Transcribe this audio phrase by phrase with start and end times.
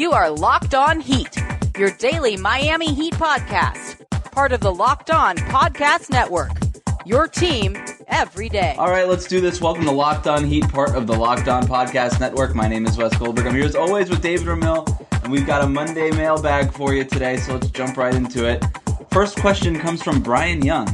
[0.00, 1.36] You are Locked On Heat,
[1.76, 4.00] your daily Miami Heat podcast,
[4.32, 6.52] part of the Locked On Podcast Network.
[7.04, 7.76] Your team
[8.08, 8.74] every day.
[8.78, 9.60] All right, let's do this.
[9.60, 12.54] Welcome to Locked On Heat, part of the Locked On Podcast Network.
[12.54, 13.46] My name is Wes Goldberg.
[13.46, 14.88] I'm here as always with David Ramil,
[15.22, 18.64] and we've got a Monday mailbag for you today, so let's jump right into it.
[19.10, 20.88] First question comes from Brian Young.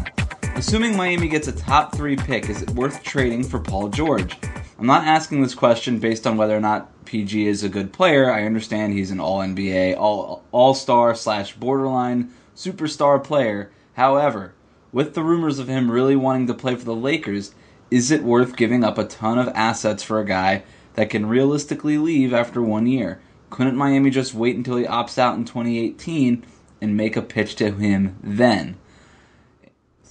[0.56, 4.36] Assuming Miami gets a top three pick, is it worth trading for Paul George?
[4.80, 8.30] I'm not asking this question based on whether or not PG is a good player.
[8.30, 13.70] I understand he's an all NBA, all all star slash borderline superstar player.
[13.94, 14.54] However,
[14.92, 17.54] with the rumors of him really wanting to play for the Lakers,
[17.90, 20.64] is it worth giving up a ton of assets for a guy
[20.94, 23.20] that can realistically leave after one year?
[23.50, 26.44] Couldn't Miami just wait until he opts out in 2018
[26.80, 28.76] and make a pitch to him then?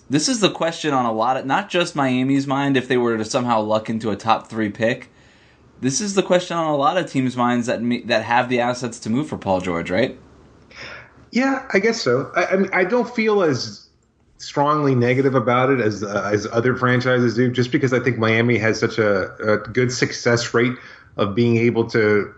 [0.10, 3.18] This is the question on a lot of not just Miami's mind if they were
[3.18, 5.10] to somehow luck into a top three pick.
[5.86, 8.98] This is the question on a lot of teams' minds that that have the assets
[9.02, 10.18] to move for Paul George, right?
[11.32, 12.32] Yeah, I guess so.
[12.36, 13.88] I, I mean, I don't feel as
[14.40, 18.58] strongly negative about it as uh, as other franchises do, just because I think Miami
[18.58, 20.74] has such a, a good success rate
[21.18, 22.34] of being able to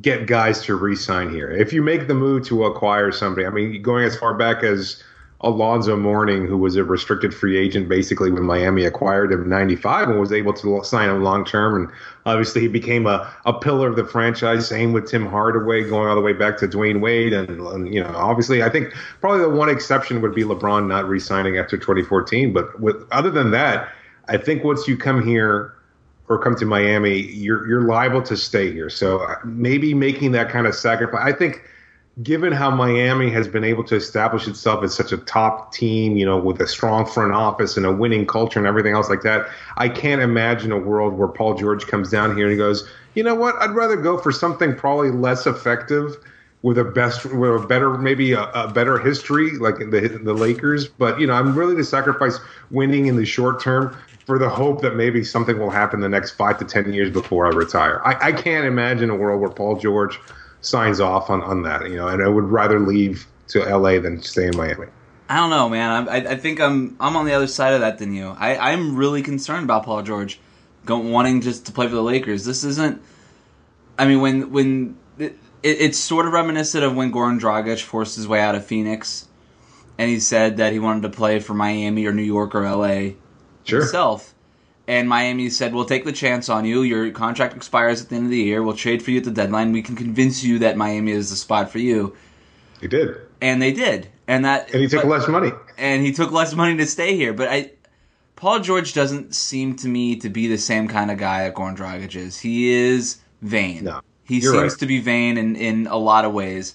[0.00, 1.50] get guys to re-sign here.
[1.50, 5.02] If you make the move to acquire somebody, I mean, going as far back as
[5.44, 10.08] Alonzo Mourning, who was a restricted free agent basically when Miami acquired him in 95
[10.08, 11.74] and was able to sign him long term.
[11.74, 11.92] And
[12.24, 14.68] obviously he became a, a pillar of the franchise.
[14.68, 17.32] Same with Tim Hardaway going all the way back to Dwyane Wade.
[17.32, 21.08] And, and you know, obviously I think probably the one exception would be LeBron not
[21.08, 22.52] re signing after 2014.
[22.52, 23.92] But with other than that,
[24.28, 25.74] I think once you come here
[26.28, 28.88] or come to Miami, you're, you're liable to stay here.
[28.88, 31.20] So uh, maybe making that kind of sacrifice.
[31.20, 31.62] I think
[32.20, 36.26] given how Miami has been able to establish itself as such a top team, you
[36.26, 39.46] know, with a strong front office and a winning culture and everything else like that,
[39.78, 43.22] I can't imagine a world where Paul George comes down here and he goes, you
[43.22, 46.16] know what, I'd rather go for something probably less effective
[46.60, 50.88] with a best, with a better, maybe a, a better history like the the Lakers.
[50.88, 52.38] But you know, I'm willing to sacrifice
[52.70, 56.32] winning in the short term for the hope that maybe something will happen the next
[56.32, 58.00] five to ten years before I retire.
[58.04, 60.18] I, I can't imagine a world where Paul George
[60.62, 64.22] signs off on, on that, you know, and I would rather leave to LA than
[64.22, 64.86] stay in Miami.
[65.28, 66.08] I don't know, man.
[66.08, 68.28] I, I think I'm I'm on the other side of that than you.
[68.28, 70.38] I, I'm really concerned about Paul George
[70.84, 72.44] going, wanting just to play for the Lakers.
[72.44, 73.00] This isn't.
[73.98, 78.28] I mean, when when it, it's sort of reminiscent of when Goran Dragic forced his
[78.28, 79.28] way out of Phoenix,
[79.96, 83.12] and he said that he wanted to play for Miami or New York or LA
[83.64, 83.80] sure.
[83.80, 84.34] himself.
[84.88, 86.82] And Miami said, "We'll take the chance on you.
[86.82, 88.62] Your contract expires at the end of the year.
[88.62, 89.72] We'll trade for you at the deadline.
[89.72, 92.16] We can convince you that Miami is the spot for you."
[92.80, 96.12] He did, and they did, and that and he took but, less money, and he
[96.12, 97.32] took less money to stay here.
[97.32, 97.70] But I,
[98.34, 101.76] Paul George doesn't seem to me to be the same kind of guy that Goran
[101.76, 102.40] Dragic is.
[102.40, 103.84] He is vain.
[103.84, 104.78] No, he seems right.
[104.80, 106.74] to be vain in in a lot of ways.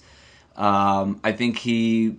[0.56, 2.16] Um, I think he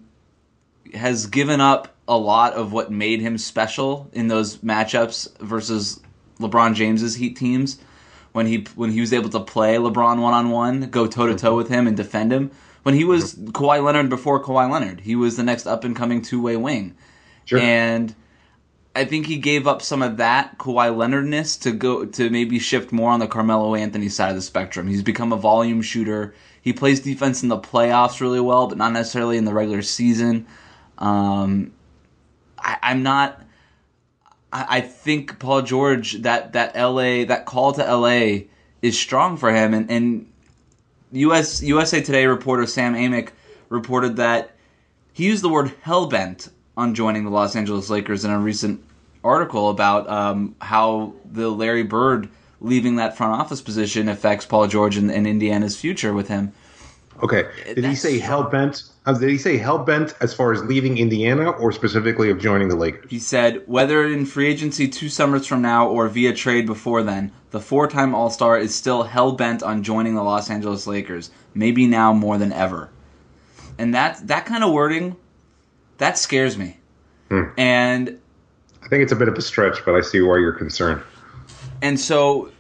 [0.94, 6.02] has given up a lot of what made him special in those matchups versus
[6.40, 7.80] LeBron James's Heat teams
[8.31, 11.36] when he when he was able to play LeBron one on one, go toe to
[11.36, 12.52] toe with him and defend him.
[12.84, 16.22] When he was Kawhi Leonard before Kawhi Leonard, he was the next up and coming
[16.22, 16.96] two way wing,
[17.46, 17.59] sure.
[17.59, 18.14] and
[18.96, 22.91] I think he gave up some of that Kawhi Leonardness to go to maybe shift
[22.91, 24.88] more on the Carmelo Anthony side of the spectrum.
[24.88, 26.34] He's become a volume shooter.
[26.62, 30.47] He plays defense in the playoffs really well, but not necessarily in the regular season.
[30.97, 31.72] Um,
[32.62, 33.42] I, I'm not.
[34.52, 37.25] I, I think Paul George that that L.A.
[37.25, 38.47] that call to L.A.
[38.81, 40.32] is strong for him, and and
[41.11, 41.61] U.S.
[41.61, 43.29] USA Today reporter Sam Amick
[43.70, 44.52] reported that
[45.14, 48.84] he used the word hellbent on joining the Los Angeles Lakers in a recent
[49.23, 52.29] article about um, how the Larry Bird
[52.61, 56.52] leaving that front office position affects Paul George and, and Indiana's future with him.
[57.22, 57.47] Okay.
[57.66, 58.84] Did he say hell bent?
[59.05, 62.75] Did he say hell bent as far as leaving Indiana or specifically of joining the
[62.75, 63.09] Lakers?
[63.09, 67.31] He said, whether in free agency two summers from now or via trade before then,
[67.51, 71.31] the four time All Star is still hell bent on joining the Los Angeles Lakers,
[71.55, 72.91] maybe now more than ever.
[73.79, 75.16] And that, that kind of wording,
[75.97, 76.78] that scares me.
[77.29, 77.43] Hmm.
[77.57, 78.19] And
[78.84, 81.01] I think it's a bit of a stretch, but I see why you're concerned.
[81.81, 82.51] And so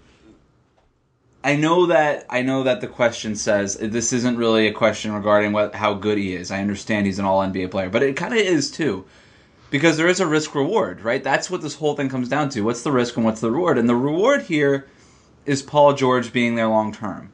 [1.43, 5.53] I know that I know that the question says this isn't really a question regarding
[5.53, 6.51] what how good he is.
[6.51, 9.05] I understand he's an all NBA player, but it kind of is too.
[9.69, 11.23] Because there is a risk reward, right?
[11.23, 12.61] That's what this whole thing comes down to.
[12.61, 13.77] What's the risk and what's the reward?
[13.77, 14.87] And the reward here
[15.45, 17.31] is Paul George being there long term.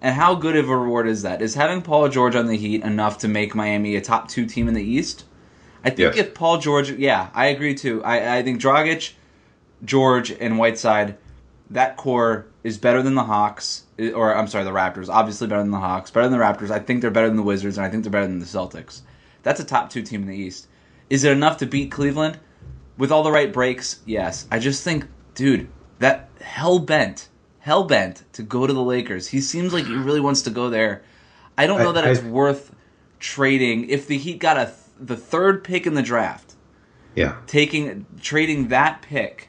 [0.00, 1.42] And how good of a reward is that?
[1.42, 4.68] Is having Paul George on the Heat enough to make Miami a top two team
[4.68, 5.24] in the East?
[5.84, 6.16] I think Yes.
[6.16, 8.02] if Paul George, yeah, I agree too.
[8.04, 9.12] I, I think Dragic,
[9.84, 11.16] George, and Whiteside,
[11.72, 13.82] that core is better than the Hawks,
[14.14, 15.08] or I'm sorry, the Raptors.
[15.08, 16.70] Obviously better than the Hawks, better than the Raptors.
[16.70, 19.00] I think they're better than the Wizards, and I think they're better than the Celtics.
[19.42, 20.68] That's a top two team in the East.
[21.10, 22.38] Is it enough to beat Cleveland?
[22.98, 24.46] With all the right breaks, yes.
[24.50, 27.28] I just think, dude, that hell bent,
[27.58, 29.28] hell bent to go to the Lakers.
[29.28, 31.02] He seems like he really wants to go there.
[31.58, 32.74] I don't know I- that it's I- worth
[33.18, 36.54] trading if the Heat got a th- the third pick in the draft
[37.16, 37.36] Yeah.
[37.46, 39.48] taking trading that pick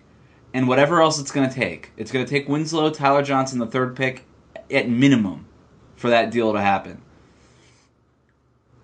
[0.53, 1.91] and whatever else it's going to take.
[1.97, 4.25] It's going to take Winslow, Tyler Johnson, the third pick
[4.71, 5.47] at minimum
[5.95, 7.01] for that deal to happen.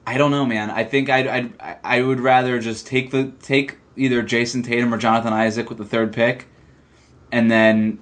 [0.06, 0.72] I don't know, man.
[0.72, 4.98] I think I'd, I'd I would rather just take the take either Jayson Tatum or
[4.98, 6.48] Jonathan Isaac with the third pick,
[7.32, 8.00] and then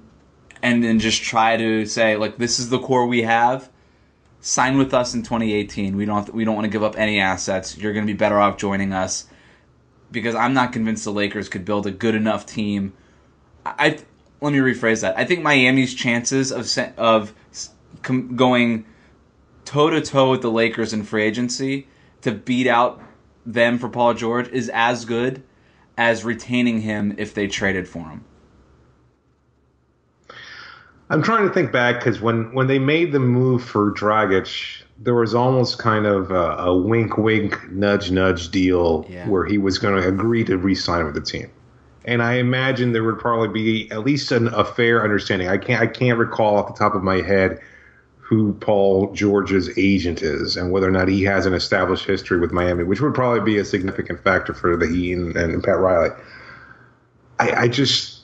[0.62, 3.68] and then just try to say like this is the core we have.
[4.40, 5.96] Sign with us in 2018.
[5.96, 7.76] We don't to, we don't want to give up any assets.
[7.76, 9.26] You're going to be better off joining us
[10.10, 12.94] because I'm not convinced the Lakers could build a good enough team.
[13.78, 13.98] I,
[14.40, 15.18] let me rephrase that.
[15.18, 17.34] I think Miami's chances of of
[18.02, 18.84] going
[19.64, 21.88] toe to toe with the Lakers in free agency
[22.22, 23.02] to beat out
[23.44, 25.42] them for Paul George is as good
[25.96, 28.24] as retaining him if they traded for him.
[31.10, 35.14] I'm trying to think back because when, when they made the move for Dragic, there
[35.14, 39.26] was almost kind of a, a wink, wink, nudge, nudge deal Yeah.
[39.26, 41.50] where he was going to agree to re-sign with the team.
[42.08, 45.48] And I imagine there would probably be at least an, a fair understanding.
[45.48, 47.60] I can't I can't recall off the top of my head
[48.16, 52.50] who Paul George's agent is and whether or not he has an established history with
[52.50, 56.10] Miami, which would probably be a significant factor for the Heat and, and Pat Riley.
[57.38, 58.22] I, I just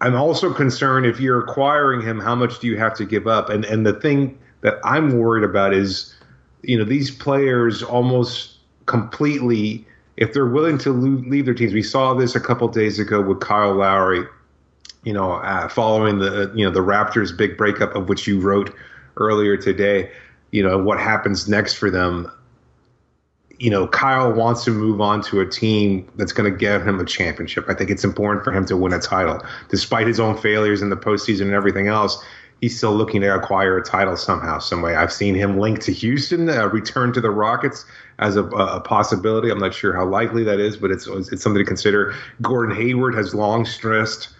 [0.00, 3.50] I'm also concerned if you're acquiring him, how much do you have to give up?
[3.50, 6.14] And and the thing that I'm worried about is,
[6.62, 8.56] you know, these players almost
[8.86, 9.86] completely,
[10.16, 11.72] if they're willing to leave their teams.
[11.72, 14.24] We saw this a couple days ago with Kyle Lowry.
[15.04, 18.74] You know, uh, following the you know the Raptors' big breakup of which you wrote
[19.16, 20.10] earlier today.
[20.50, 22.30] You know what happens next for them
[23.58, 27.00] you know, Kyle wants to move on to a team that's going to give him
[27.00, 27.64] a championship.
[27.68, 29.40] I think it's important for him to win a title.
[29.70, 32.22] Despite his own failures in the postseason and everything else,
[32.60, 34.96] he's still looking to acquire a title somehow, some way.
[34.96, 37.84] I've seen him linked to Houston, uh, return to the Rockets
[38.18, 39.50] as a, a possibility.
[39.50, 42.14] I'm not sure how likely that is, but it's, it's something to consider.
[42.40, 44.30] Gordon Hayward has long stressed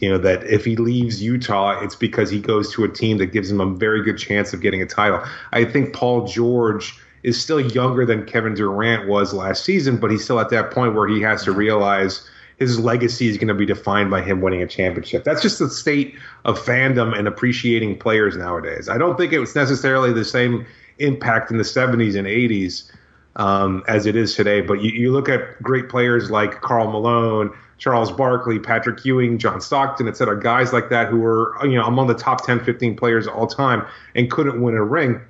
[0.00, 3.26] you know that if he leaves Utah, it's because he goes to a team that
[3.26, 5.22] gives him a very good chance of getting a title.
[5.52, 10.22] I think Paul George is still younger than Kevin Durant was last season, but he's
[10.22, 12.28] still at that point where he has to realize
[12.58, 15.24] his legacy is going to be defined by him winning a championship.
[15.24, 16.14] That's just the state
[16.44, 18.88] of fandom and appreciating players nowadays.
[18.88, 20.66] I don't think it was necessarily the same
[20.98, 22.90] impact in the 70s and 80s
[23.36, 24.60] um, as it is today.
[24.60, 29.60] But you, you look at great players like Karl Malone, Charles Barkley, Patrick Ewing, John
[29.60, 32.96] Stockton, et cetera, guys like that who were you know among the top 10, 15
[32.96, 33.84] players all time
[34.14, 35.20] and couldn't win a ring.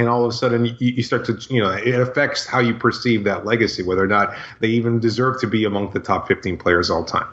[0.00, 2.72] And all of a sudden, you, you start to, you know, it affects how you
[2.72, 6.56] perceive that legacy, whether or not they even deserve to be among the top 15
[6.56, 7.26] players all time.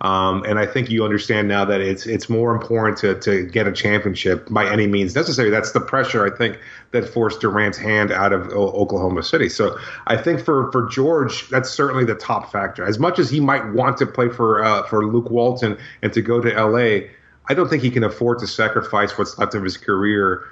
[0.00, 3.66] Um, and I think you understand now that it's it's more important to, to get
[3.66, 5.50] a championship by any means necessary.
[5.50, 6.60] That's the pressure I think
[6.92, 9.48] that forced Durant's hand out of O- Oklahoma City.
[9.48, 12.84] So I think for for George, that's certainly the top factor.
[12.84, 16.22] As much as he might want to play for uh, for Luke Walton and to
[16.22, 17.08] go to LA,
[17.48, 20.44] I don't think he can afford to sacrifice what's left of his career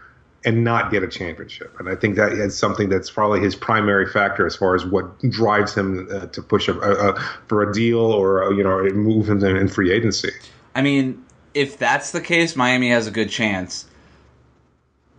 [0.45, 1.79] and not get a championship.
[1.79, 5.21] And I think that is something that's probably his primary factor as far as what
[5.31, 8.83] drives him uh, to push a, a, a, for a deal or uh, you know
[8.91, 10.31] move him in free agency.
[10.75, 13.87] I mean, if that's the case, Miami has a good chance.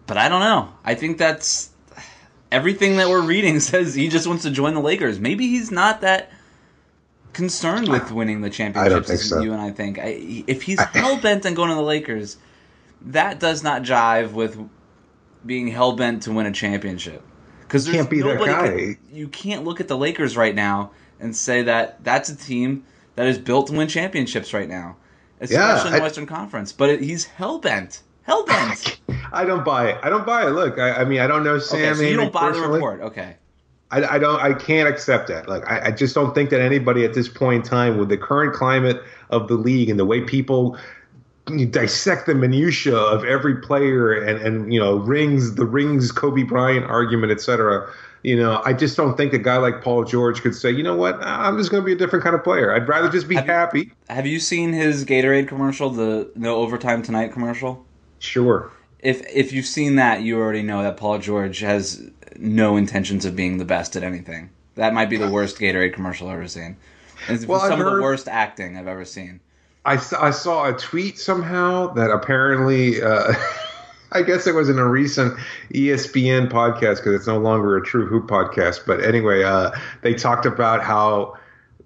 [0.05, 0.73] But I don't know.
[0.83, 1.69] I think that's
[2.51, 5.19] everything that we're reading says he just wants to join the Lakers.
[5.19, 6.31] Maybe he's not that
[7.31, 9.41] concerned with winning the championships think as so.
[9.41, 9.99] you and I think.
[9.99, 12.37] I, if he's hell bent on going to the Lakers,
[13.01, 14.57] that does not jive with
[15.45, 17.21] being hell bent to win a championship.
[17.61, 18.97] Because Can't be that guy.
[19.11, 22.83] you can't look at the Lakers right now and say that that's a team
[23.15, 24.95] that is built to win championships right now,
[25.39, 26.71] especially in the I- Western Conference.
[26.71, 28.99] But it, he's hell bent, hell bent.
[29.33, 29.97] I don't buy it.
[30.03, 30.51] I don't buy it.
[30.51, 31.79] Look, I, I mean, I don't know Sam.
[31.79, 33.01] okay, so you don't buy the report.
[33.01, 33.35] Okay,
[33.89, 34.39] I, I don't.
[34.39, 35.49] I can't accept that.
[35.49, 38.17] Like, I, I just don't think that anybody at this point in time, with the
[38.17, 40.77] current climate of the league and the way people
[41.49, 46.43] you dissect the minutia of every player and and you know rings the rings Kobe
[46.43, 47.89] Bryant argument etc.
[48.23, 50.95] You know, I just don't think a guy like Paul George could say, you know
[50.95, 52.73] what, I'm just going to be a different kind of player.
[52.73, 53.91] I'd rather just be Have happy.
[54.09, 57.85] Have you seen his Gatorade commercial, the No Overtime Tonight commercial?
[58.19, 58.71] Sure.
[58.99, 63.35] If if you've seen that, you already know that Paul George has no intentions of
[63.35, 64.49] being the best at anything.
[64.75, 66.77] That might be the worst Gatorade commercial I've ever seen.
[67.27, 69.41] It's Well, I've some of the worst acting I've ever seen.
[69.85, 73.33] I, I saw a tweet somehow that apparently, uh,
[74.11, 75.37] I guess it was in a recent
[75.73, 78.85] ESPN podcast because it's no longer a True Hoop podcast.
[78.85, 79.71] But anyway, uh,
[80.01, 81.37] they talked about how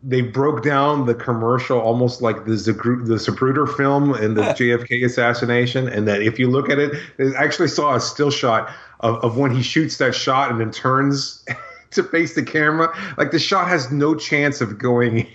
[0.04, 5.06] they broke down the commercial almost like the Zagru- the Zapruder film in the JFK
[5.06, 9.16] assassination, and that if you look at it, they actually saw a still shot of,
[9.24, 11.44] of when he shoots that shot and then turns
[11.92, 12.96] to face the camera.
[13.18, 15.28] Like the shot has no chance of going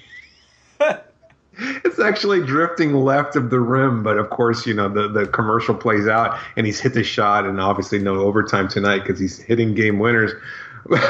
[1.85, 5.75] it's actually drifting left of the rim, but of course, you know, the, the commercial
[5.75, 9.75] plays out and he's hit the shot and obviously no overtime tonight because he's hitting
[9.75, 10.33] game winners.
[10.89, 11.01] but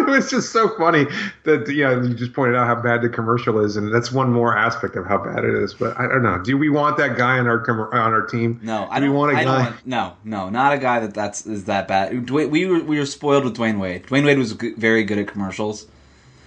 [0.00, 1.04] it was just so funny
[1.44, 3.76] that, you know, you just pointed out how bad the commercial is.
[3.76, 5.74] And that's one more aspect of how bad it is.
[5.74, 6.38] But I don't know.
[6.42, 7.60] Do we want that guy on our,
[7.94, 8.58] on our team?
[8.62, 9.60] No, I Do don't want a I guy?
[9.64, 12.30] want, no, no, not a guy that that's is that bad.
[12.30, 14.04] We were we were spoiled with Dwyane Wade.
[14.04, 15.86] Dwyane Wade was very good at commercials.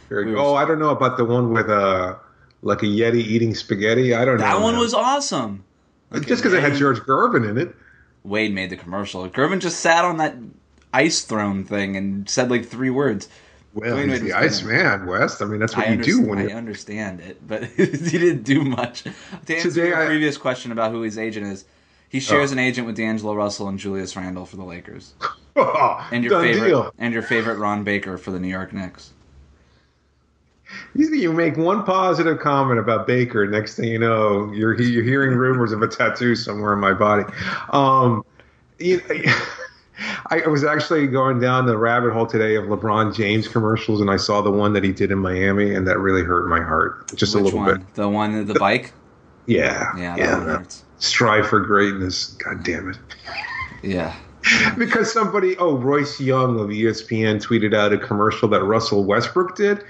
[0.10, 0.38] Very we good.
[0.38, 2.15] were- oh, I don't know about the one with, uh,
[2.63, 4.15] like a Yeti eating spaghetti.
[4.15, 4.43] I don't know.
[4.43, 5.63] That one was awesome.
[6.12, 7.75] just because it had George Gervin in it.
[8.24, 9.29] Wade made the commercial.
[9.29, 10.36] Gervin just sat on that
[10.93, 13.27] ice throne thing and said like three words.
[13.74, 14.62] Well, he's the Ice.
[14.62, 15.41] Man, Wes.
[15.41, 16.51] I mean, that's what I, you do when I you're.
[16.51, 19.03] understand it, but he didn't do much.
[19.03, 19.10] To
[19.55, 21.65] answer Today your I- previous question about who his agent is,
[22.08, 22.53] he shares oh.
[22.53, 25.15] an agent with D'Angelo Russell and Julius Randle for the Lakers,
[25.55, 26.93] and your Done favorite deal.
[27.00, 29.12] and your favorite Ron Baker for the New York Knicks.
[30.96, 35.72] You make one positive comment about Baker, next thing you know, you're you're hearing rumors
[35.72, 37.24] of a tattoo somewhere in my body.
[37.70, 38.24] Um,
[38.80, 39.01] you,
[40.27, 44.18] I was actually going down the rabbit hole today of LeBron James commercials, and I
[44.18, 47.36] saw the one that he did in Miami, and that really hurt my heart just
[47.36, 47.77] a little one?
[47.77, 47.94] bit.
[47.96, 48.94] The one, the bike.
[49.46, 50.38] Yeah, Yeah, yeah.
[50.38, 50.56] one man.
[50.58, 50.84] hurts.
[50.98, 52.27] Strive for greatness.
[52.34, 52.98] God damn it.
[53.82, 54.15] Yeah.
[54.77, 59.84] because somebody, oh, Royce Young of ESPN tweeted out a commercial that Russell Westbrook did.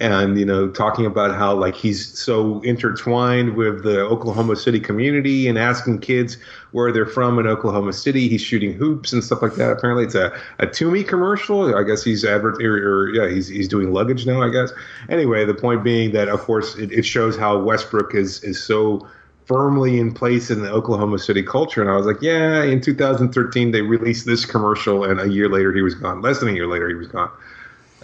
[0.00, 5.46] And, you know, talking about how, like, he's so intertwined with the Oklahoma City community
[5.48, 6.38] and asking kids
[6.70, 8.26] where they're from in Oklahoma City.
[8.26, 9.70] He's shooting hoops and stuff like that.
[9.70, 11.76] Apparently, it's a, a Tumi commercial.
[11.76, 14.72] I guess he's advert or, or yeah, he's, he's doing luggage now, I guess.
[15.10, 19.06] Anyway, the point being that, of course, it, it shows how Westbrook is, is so
[19.46, 21.82] firmly in place in the Oklahoma City culture.
[21.82, 25.72] And I was like, yeah, in 2013, they released this commercial, and a year later,
[25.72, 26.22] he was gone.
[26.22, 27.30] Less than a year later, he was gone.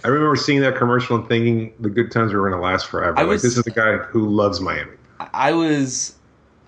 [0.03, 3.17] I remember seeing that commercial and thinking the good times were going to last forever.
[3.17, 4.91] I like, was- this is the guy who loves Miami.
[5.33, 6.15] I was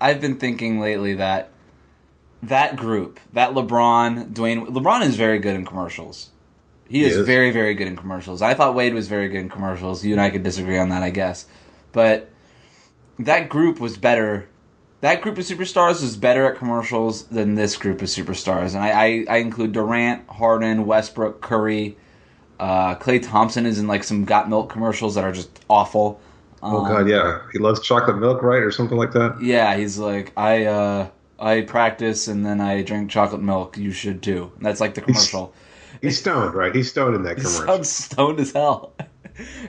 [0.01, 1.51] I've been thinking lately that
[2.43, 6.31] that group, that LeBron, Dwyane LeBron is very good in commercials.
[6.89, 7.25] He is, is.
[7.25, 8.41] very, very good in commercials.
[8.41, 10.03] I thought Wade was very good in commercials.
[10.03, 11.45] You and I could disagree on that, I guess.
[11.93, 12.29] But
[13.19, 14.49] that group was better.
[14.99, 18.75] That group of superstars was better at commercials than this group of superstars.
[18.75, 21.95] And I, I, I include Durant, Harden, Westbrook, Curry.
[22.61, 26.21] Uh, Klay Thompson is in like some Got Milk commercials that are just awful.
[26.61, 27.41] Oh, Um, God, yeah.
[27.51, 28.61] He loves chocolate milk, right?
[28.61, 29.41] Or something like that.
[29.41, 33.77] yeah, he's like, I uh I practice and then I drink chocolate milk.
[33.77, 34.51] You should too.
[34.57, 35.53] And that's like the commercial.
[36.01, 36.73] He's stoned, right?
[36.75, 37.83] He's stoned in that commercial.
[37.83, 38.93] stoned as hell.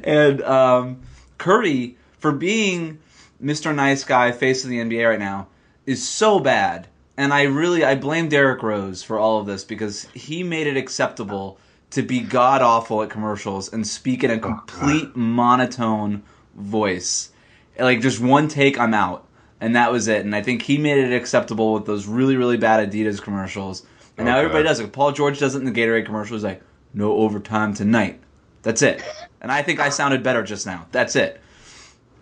[0.04, 1.00] and um,
[1.38, 2.99] Curry, for being
[3.42, 3.75] Mr.
[3.75, 5.49] Nice Guy, face of the NBA right now,
[5.87, 6.88] is so bad.
[7.16, 10.76] And I really I blame Derrick Rose for all of this because he made it
[10.76, 11.58] acceptable
[11.92, 16.22] to be god awful at commercials and speak in a complete monotone
[16.54, 17.30] voice.
[17.78, 19.26] Like just one take, I'm out.
[19.61, 20.25] And that was it.
[20.25, 23.87] And I think he made it acceptable with those really, really bad Adidas commercials.
[24.18, 24.92] And now everybody does it.
[24.92, 26.37] Paul George does it in the Gatorade commercial.
[26.37, 28.20] He's like, no overtime tonight.
[28.62, 29.02] That's it.
[29.40, 30.87] And I think I sounded better just now.
[30.92, 31.40] That's it.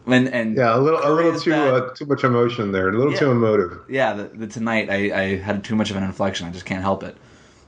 [0.07, 2.89] And and yeah, a little, a little too, uh, too much emotion there.
[2.89, 3.19] A little Yeah.
[3.19, 3.81] too emotive.
[3.89, 6.47] yeah, the, the tonight I, I had too much of an inflection.
[6.47, 7.17] I just can't help it.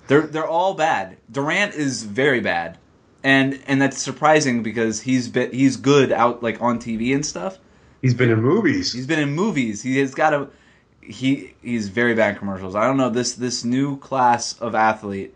[0.09, 1.17] They're they're all bad.
[1.31, 2.79] Durant is very bad,
[3.23, 7.59] and and that's surprising because he's been, he's good out like on TV and stuff.
[8.01, 8.93] He's been in movies.
[8.93, 9.83] He's been in movies.
[9.83, 10.49] He has got a
[11.01, 12.75] he he's very bad in commercials.
[12.75, 15.35] I don't know this this new class of athlete.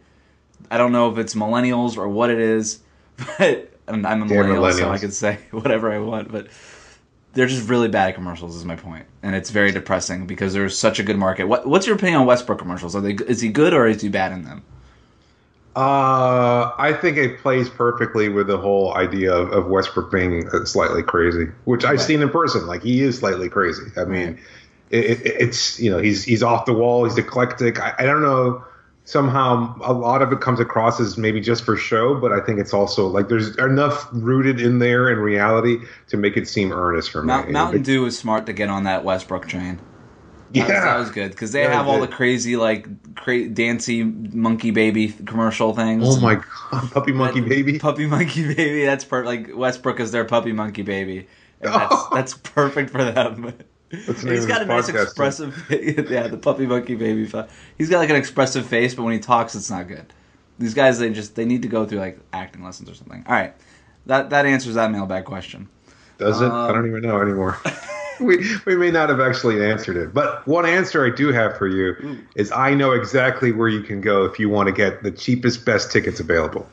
[0.70, 2.80] I don't know if it's millennials or what it is,
[3.38, 6.30] but and I'm a millennial, so I could say whatever I want.
[6.30, 6.49] But
[7.37, 8.57] they're just really bad at commercials.
[8.57, 11.45] Is my point, and it's very depressing because there's such a good market.
[11.47, 12.97] What what's your opinion on Westbrook commercials?
[12.97, 14.64] Are they is he good or is he bad in them?
[15.76, 21.02] Uh, I think it plays perfectly with the whole idea of, of Westbrook being slightly
[21.02, 22.00] crazy, which I've Right.
[22.00, 22.66] seen in person.
[22.66, 23.83] Like he is slightly crazy.
[23.99, 24.38] I mean,
[24.88, 27.05] it, it, it's you know he's he's off the wall.
[27.05, 27.78] He's eclectic.
[27.78, 28.64] I, I don't know.
[29.06, 32.58] Somehow, a lot of it comes across as maybe just for show, but I think
[32.58, 37.10] it's also like there's enough rooted in there in reality to make it seem earnest
[37.12, 37.28] for me.
[37.28, 39.80] Mount, Mountain Dew is smart to get on that Westbrook train.
[40.54, 42.86] That yeah, was, that was good because they Yeah, have all the crazy like
[43.16, 46.04] cra- dancy monkey baby commercial things.
[46.04, 47.80] Oh my god, puppy monkey baby.
[47.80, 48.84] puppy monkey baby.
[48.84, 51.28] That's per like Westbrook is their puppy monkey baby,
[51.60, 53.54] and that's that's perfect for them.
[53.90, 57.25] That's the name He's got a nice expressive, yeah, the puppy monkey baby.
[57.78, 60.12] He's got like an expressive face, but when he talks, it's not good.
[60.59, 63.25] These guys, they just they need to go through like acting lessons or something.
[63.26, 63.55] All right,
[64.07, 65.69] that that answers that mailbag question.
[66.19, 66.50] Does it?
[66.50, 67.61] Um, I don't even know anymore.
[68.21, 71.69] we we may not have actually answered it, but one answer I do have for
[71.69, 75.11] you is I know exactly where you can go if you want to get the
[75.11, 76.66] cheapest, best tickets available.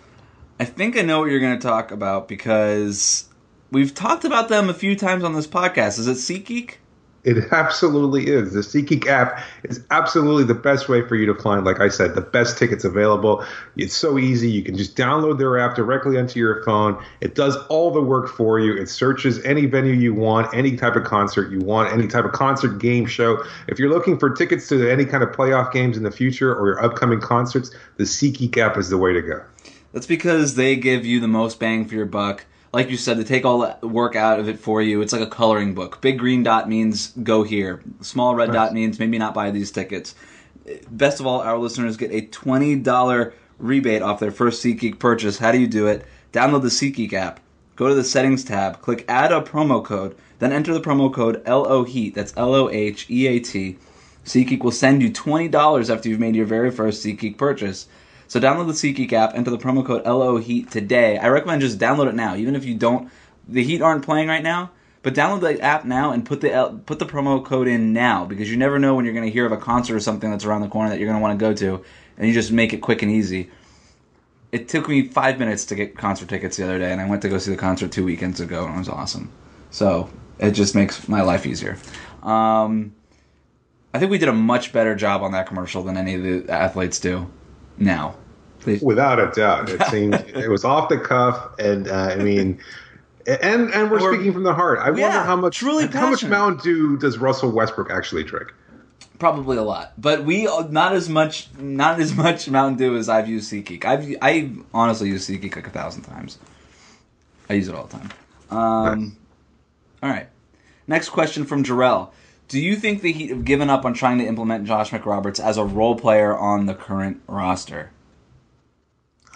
[0.59, 3.25] I think I know what you're going to talk about because
[3.71, 5.99] we've talked about them a few times on this podcast.
[5.99, 6.75] Is it SeatGeek?
[7.23, 8.51] It absolutely is.
[8.51, 12.15] The SeatGeek app is absolutely the best way for you to find, like I said,
[12.15, 13.45] the best tickets available.
[13.77, 14.51] It's so easy.
[14.51, 17.01] You can just download their app directly onto your phone.
[17.21, 18.75] It does all the work for you.
[18.75, 22.33] It searches any venue you want, any type of concert you want, any type of
[22.33, 23.41] concert game show.
[23.69, 26.67] If you're looking for tickets to any kind of playoff games in the future or
[26.67, 29.41] your upcoming concerts, the SeatGeek app is the way to go.
[29.93, 32.45] That's because they give you the most bang for your buck.
[32.73, 35.01] Like you said, they take all the work out of it for you.
[35.01, 36.01] It's like a coloring book.
[36.01, 37.83] Big green dot means go here.
[38.01, 40.15] Small red dot means maybe not buy these tickets.
[40.89, 45.37] Best of all, our listeners get a $20 rebate off their first SeatGeek purchase.
[45.37, 46.05] How do you do it?
[46.31, 47.39] Download the SeatGeek app.
[47.75, 51.43] Go to the settings tab, click add a promo code, then enter the promo code
[51.45, 52.13] LOHEAT.
[52.13, 53.77] That's L O H E A T.
[54.25, 57.87] SeatGeek will send you $20 after you've made your very first SeatGeek purchase.
[58.33, 61.19] So download the SeatGeek app, enter the promo code LO Heat today.
[61.19, 63.11] I recommend just download it now, even if you don't.
[63.47, 64.71] The Heat aren't playing right now,
[65.03, 68.49] but download the app now and put the put the promo code in now because
[68.49, 70.61] you never know when you're going to hear of a concert or something that's around
[70.61, 71.85] the corner that you're going to want to go to,
[72.17, 73.51] and you just make it quick and easy.
[74.51, 77.21] It took me five minutes to get concert tickets the other day, and I went
[77.21, 79.31] to go see the concert two weekends ago, and it was awesome.
[79.69, 81.77] So it just makes my life easier.
[82.23, 82.95] Um,
[83.93, 86.51] I think we did a much better job on that commercial than any of the
[86.51, 87.31] athletes do
[87.77, 88.15] now.
[88.81, 92.59] Without a doubt, it seemed it was off the cuff, and uh, I mean,
[93.25, 94.79] and and we're, We're- speaking from the heart.
[94.79, 96.23] I wonder how much truly how much.
[96.23, 98.53] Mountain Dew does Russell Westbrook actually drink?
[99.19, 103.29] Probably a lot, but we not as much not as much Mountain Dew as I've
[103.29, 103.85] used SeatGeek.
[103.85, 106.39] I've I honestly used SeatGeek like a thousand times.
[107.49, 108.09] I use it all the time.
[108.49, 109.17] Um,
[110.01, 110.27] all right.
[110.87, 112.09] Next question from Jarrell.
[112.49, 115.57] Do you think the Heat have given up on trying to implement Josh McRoberts as
[115.57, 117.91] a role player on the current roster?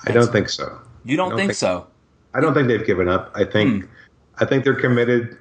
[0.06, 0.80] I don't think so.
[1.06, 1.88] You don't, don't think, think- so?
[2.34, 3.32] I don't think they've given up.
[3.36, 3.90] I think Hmm.
[4.40, 5.36] I think they're committed.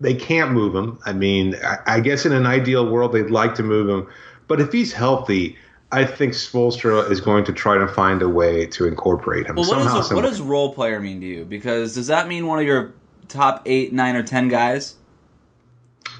[0.00, 0.98] They can't move him.
[1.04, 4.08] I mean, I, I guess in an ideal world they'd like to move him,
[4.48, 5.56] but if he's healthy,
[5.92, 9.68] I think Spoelstra is going to try to find a way to incorporate him Well,
[9.68, 9.96] what, somehow.
[9.98, 11.44] does a, what does role player mean to you?
[11.44, 12.94] Because does that mean one of your
[13.28, 14.94] top eight, nine, or ten guys?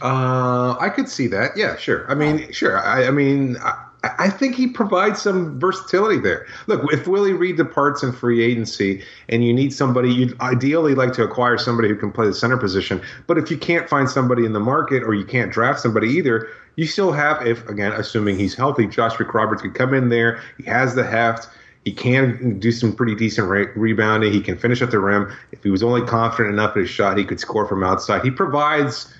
[0.02, 1.56] Uh, I could see that.
[1.56, 2.08] Yeah, sure.
[2.10, 2.78] I mean, sure.
[2.78, 3.83] I, I mean, I,
[4.18, 6.46] I think he provides some versatility there.
[6.66, 11.12] Look, if Willie Reed departs in free agency, and you need somebody, you'd ideally like
[11.14, 13.00] to acquire somebody who can play the center position.
[13.26, 16.48] But if you can't find somebody in the market, or you can't draft somebody either,
[16.76, 20.40] you still have, if again, assuming he's healthy, Josh Roberts could come in there.
[20.58, 21.48] He has the heft.
[21.84, 24.32] He can do some pretty decent re- rebounding.
[24.32, 25.32] He can finish at the rim.
[25.52, 28.22] If he was only confident enough at his shot, he could score from outside.
[28.22, 29.12] He provides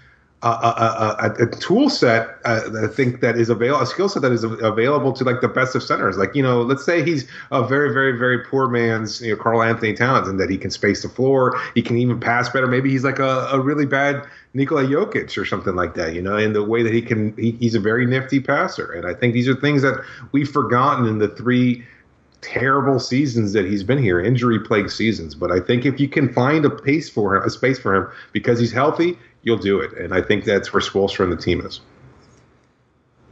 [0.48, 4.22] a, a, a, tool set uh, that I think that is available, a skill set
[4.22, 6.18] that is available to like the best of centers.
[6.18, 9.94] Like you know, let's say he's a very, very, very poor man's you know Karl-Anthony
[9.94, 11.58] Towns, and that he can space the floor.
[11.74, 12.66] He can even pass better.
[12.66, 16.14] Maybe he's like a, a really bad Nikola Jokic or something like that.
[16.14, 18.92] You know, in the way that he can, he, he's a very nifty passer.
[18.92, 21.84] And I think these are things that we've forgotten in the three
[22.42, 25.34] terrible seasons that he's been here, injury plagued seasons.
[25.34, 28.08] But I think if you can find a pace for him, a space for him,
[28.32, 29.92] because he's healthy, you'll do it.
[29.96, 31.80] And I think that's where Spoelstra and the team is.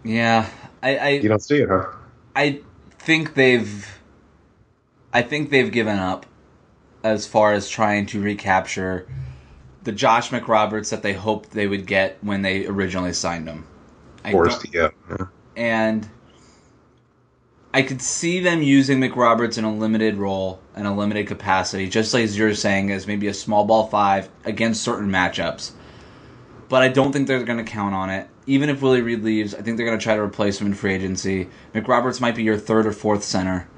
[0.05, 0.49] Yeah,
[0.83, 1.87] I, I You don't see it, huh?
[2.35, 2.61] I
[2.99, 3.87] think they've
[5.13, 6.27] I think they've given up
[7.05, 9.07] as far as trying to recapture
[9.83, 13.67] the Josh McRoberts that they hoped they would get when they originally signed him.
[14.25, 14.91] I Forced, yeah.
[15.11, 15.27] yeah.
[15.57, 16.09] and
[17.75, 22.15] I could see them using McRoberts in a limited role and a limited capacity, just
[22.15, 25.73] like as you're saying, as maybe a small ball five against certain matchups.
[26.73, 28.31] But I don't think they're going to count on it.
[28.47, 30.73] Even if Willie Reed leaves, I think they're going to try to replace him in
[30.73, 31.51] free agency.
[31.75, 33.69] McRoberts might be your third or fourth center.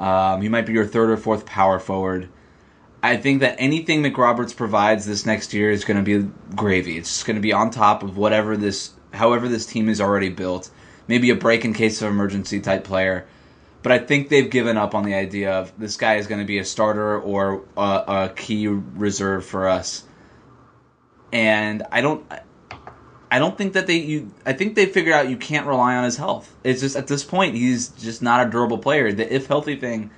[0.00, 2.28] Um, he might be your third or fourth power forward.
[3.04, 6.98] I think that anything McRoberts provides this next year is going to be gravy.
[6.98, 10.28] It's just going to be on top of whatever this however this team is already
[10.28, 10.70] built.
[11.06, 13.28] Maybe a break in case of emergency type player.
[13.84, 16.46] But I think they've given up on the idea of this guy is going to
[16.48, 20.02] be a starter or a, a key reserve for us.
[21.32, 22.24] And I don't.
[23.30, 23.98] I don't think that they.
[23.98, 26.54] You, I think they figured out you can't rely on his health.
[26.64, 29.12] It's just at this point he's just not a durable player.
[29.12, 30.10] The if healthy thing,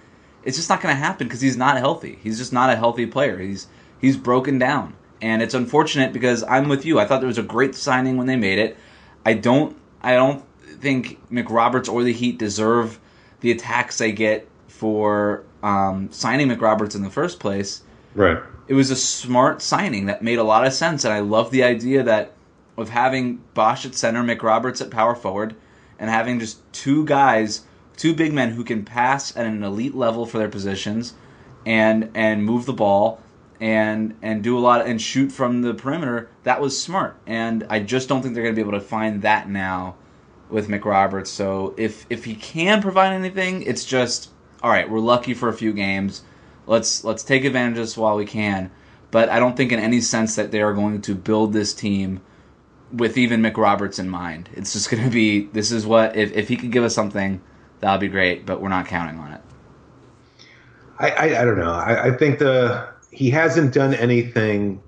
[0.44, 2.18] it's just not going to happen because he's not healthy.
[2.22, 3.38] He's just not a healthy player.
[3.38, 3.66] He's
[4.00, 6.98] he's broken down, and it's unfortunate because I'm with you.
[6.98, 8.78] I thought there was a great signing when they made it.
[9.26, 9.76] I don't.
[10.02, 10.44] I don't
[10.80, 12.98] think McRoberts or the Heat deserve
[13.40, 17.82] the attacks they get for um, signing McRoberts in the first place.
[18.14, 18.38] Right.
[18.68, 21.64] It was a smart signing that made a lot of sense, and I love the
[21.64, 22.32] idea that
[22.76, 25.54] of having Bosh at center, McRoberts at power forward,
[25.98, 27.62] and having just two guys,
[27.96, 31.14] two big men who can pass at an elite level for their positions,
[31.66, 33.20] and and move the ball,
[33.60, 36.28] and and do a lot and shoot from the perimeter.
[36.44, 39.22] That was smart, and I just don't think they're going to be able to find
[39.22, 39.96] that now
[40.48, 41.28] with McRoberts.
[41.28, 44.30] So if if he can provide anything, it's just
[44.62, 44.88] all right.
[44.88, 46.22] We're lucky for a few games.
[46.66, 48.70] Let's let's take advantage of this while we can.
[49.10, 52.20] But I don't think in any sense that they are going to build this team
[52.92, 54.48] with even McRoberts in mind.
[54.54, 57.40] It's just going to be this is what if if he could give us something,
[57.80, 58.46] that would be great.
[58.46, 59.40] But we're not counting on it.
[60.98, 61.72] I I, I don't know.
[61.72, 64.82] I, I think the he hasn't done anything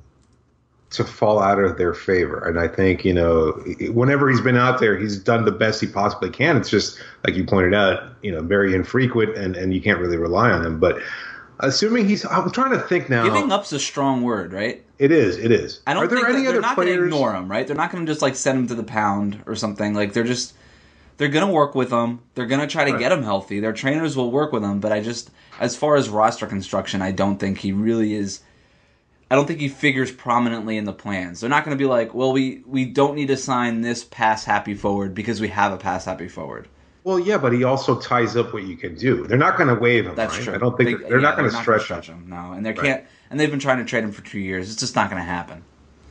[0.95, 2.39] to fall out of their favor.
[2.39, 3.53] And I think, you know,
[3.93, 6.57] whenever he's been out there, he's done the best he possibly can.
[6.57, 10.17] It's just, like you pointed out, you know, very infrequent and, and you can't really
[10.17, 10.79] rely on him.
[10.79, 11.03] But
[11.61, 13.25] assuming he's, I'm trying to think now.
[13.25, 14.85] Giving up's a strong word, right?
[14.99, 15.38] It is.
[15.38, 15.81] It is.
[15.87, 17.67] I don't Are there think any that, they're not going to ignore him, right?
[17.67, 19.95] They're not going to just like send him to the pound or something.
[19.95, 20.55] Like they're just
[21.17, 22.21] they're going to work with him.
[22.35, 22.99] They're going to try to Right.
[23.01, 23.61] get him healthy.
[23.61, 27.12] Their trainers will work with him, but I just as far as roster construction, I
[27.12, 28.40] don't think he really is
[29.31, 31.40] I don't think he figures prominently in the plans.
[31.40, 34.45] They're not going to be like, "Well, we we don't need to sign this pass
[34.45, 36.69] happy forward because we have a pass happy forward."
[37.05, 39.27] Well, yeah, but he also ties up what you can do.
[39.27, 40.14] They're not going to waive him.
[40.14, 40.45] That's right?
[40.45, 40.55] true.
[40.55, 42.14] I don't think They- they're, they're yeah, not going to gonna stretch, him.
[42.17, 42.25] him.
[42.31, 42.81] No, and they Right.
[42.81, 43.05] can't.
[43.31, 44.71] And they've been trying to trade him for two years.
[44.71, 45.62] It's just not going to happen.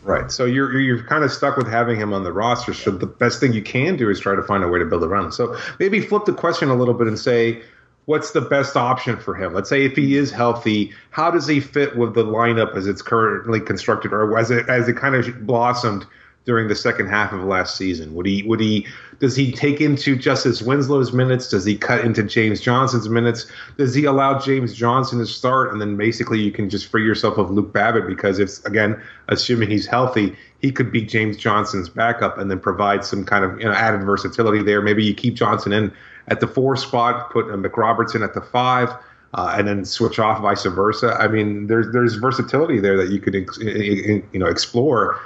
[0.03, 0.29] Right.
[0.31, 2.73] So you're you're- you're kind of stuck with having him on the roster.
[2.73, 5.03] So the best thing you can do is try to find a way to build
[5.03, 5.31] around him.
[5.31, 7.61] So maybe flip the question a little bit and say,
[8.05, 9.53] what's the best option for him?
[9.53, 13.01] Let's say if he is healthy, how does he fit with the lineup as it's
[13.01, 16.05] currently constructed, or as it as it kind of blossomed
[16.45, 18.13] during the second half of last season?
[18.15, 18.85] Would he would he
[19.19, 21.49] does he take into Justise Winslow's minutes?
[21.49, 23.45] Does he cut into James Johnson's minutes?
[23.77, 27.37] Does he allow James Johnson to start and then basically you can just free yourself
[27.37, 32.37] of Luke Babbitt because if again, assuming he's healthy, he could be James Johnson's backup
[32.37, 34.81] and then provide some kind of you know added versatility there.
[34.81, 35.91] Maybe you keep Johnson in
[36.27, 38.89] at the four spot, put uh, McRobertsen at the five.
[39.35, 41.17] Uh, and then switch off vice versa.
[41.19, 45.19] I mean, there's there's versatility there that you could you know explore.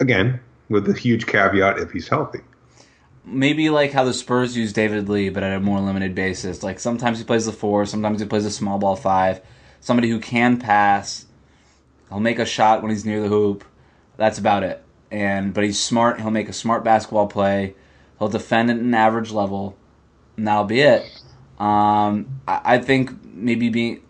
[0.00, 0.40] Again,
[0.72, 2.40] with the huge caveat if he's healthy.
[3.24, 6.62] maybe like how the Spurs use David Lee, but at a more limited basis.
[6.62, 9.40] Like sometimes he plays the four, sometimes he plays a small ball five.
[9.80, 11.26] Somebody who can pass.
[12.08, 13.64] He'll make a shot when he's near the hoop.
[14.16, 14.84] That's about it.
[15.10, 16.20] And but he's smart.
[16.20, 17.74] He'll make a smart basketball play.
[18.18, 19.76] He'll defend at an average level,
[20.36, 21.02] and that'll be it.
[21.58, 24.02] Um, I, I think maybe being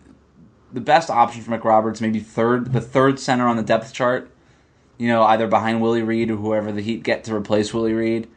[0.71, 4.29] the best option for McRoberts, maybe third, the third center on the depth chart.
[4.97, 8.27] You know, either behind Willie Reed or whoever the Heat get to replace Willie Reed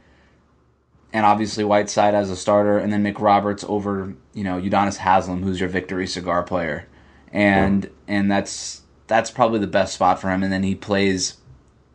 [1.13, 5.59] and obviously Whiteside as a starter, and then McRoberts over you know Udonis Haslam, who's
[5.59, 6.87] your victory cigar player,
[7.33, 10.43] and and that's that's probably the best spot for him.
[10.43, 11.39] And then he plays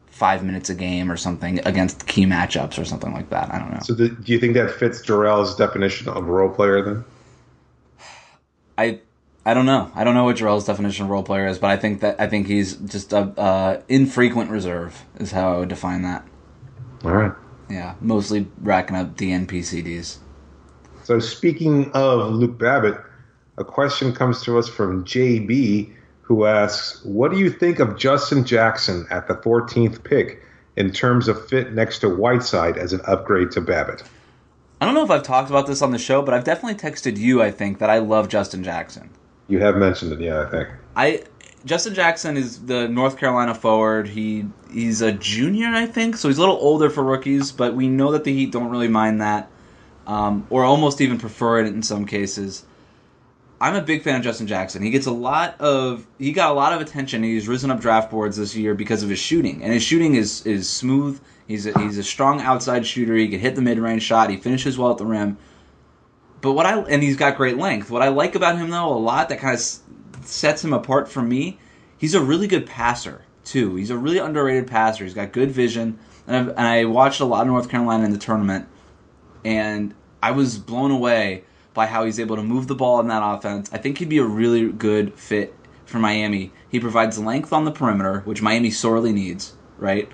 [0.08, 3.54] five minutes a game or something against key matchups or something like that.
[3.54, 3.80] I don't know.
[3.82, 7.04] So, the, do you think that fits Jarrell's definition of role player then?
[8.78, 9.02] I
[9.44, 9.92] I don't know.
[9.96, 12.28] I don't know what Jarrell's definition of role player is, but I think that I
[12.28, 16.28] think he's just a uh, infrequent reserve is how I would define that.
[17.04, 17.32] All right.
[17.68, 20.18] Yeah, mostly racking up DNPCDs.
[21.04, 23.00] So, speaking of Luke Babbitt,
[23.58, 28.46] a question comes to us from JB, who asks, "What do you think of Justin
[28.46, 30.44] Jackson at the 14th pick
[30.76, 34.04] in terms of fit next to Whiteside as an upgrade to Babbitt?"
[34.80, 37.18] I don't know if I've talked about this on the show, but I've definitely texted
[37.18, 37.42] you.
[37.42, 39.10] I think that I love Justin Jackson.
[39.52, 40.70] You have mentioned it, yeah, I think.
[40.96, 41.24] I
[41.66, 44.08] Justin Jackson is the North Carolina forward.
[44.08, 47.52] He he's a junior, I think, so he's a little older for rookies.
[47.52, 49.52] But we know that the Heat don't really mind that,
[50.08, 52.64] um, or almost even prefer it in some cases.
[53.60, 54.82] I'm a big fan of Justin Jackson.
[54.82, 57.22] He gets a lot of he got a lot of attention.
[57.22, 60.46] He's risen up draft boards this year because of his shooting, and his shooting is
[60.46, 61.20] is smooth.
[61.46, 63.18] He's a, he's a strong outside shooter.
[63.18, 64.30] He can hit the mid range shot.
[64.30, 65.38] He finishes well at the rim.
[66.42, 67.90] But what I and he's got great length.
[67.92, 69.62] What I like about him though a lot that kind of
[70.26, 71.60] sets him apart from me,
[71.98, 73.76] he's a really good passer too.
[73.76, 75.04] He's a really underrated passer.
[75.04, 76.00] He's got good vision.
[76.28, 78.68] and, I've, and I watched a lot of North Carolina in the tournament,
[79.44, 83.22] and I was blown away by how he's able to move the ball in that
[83.24, 83.70] offense.
[83.72, 86.52] I think he'd be a really good fit for Miami.
[86.70, 90.10] He provides length on the perimeter, which Miami sorely needs, right?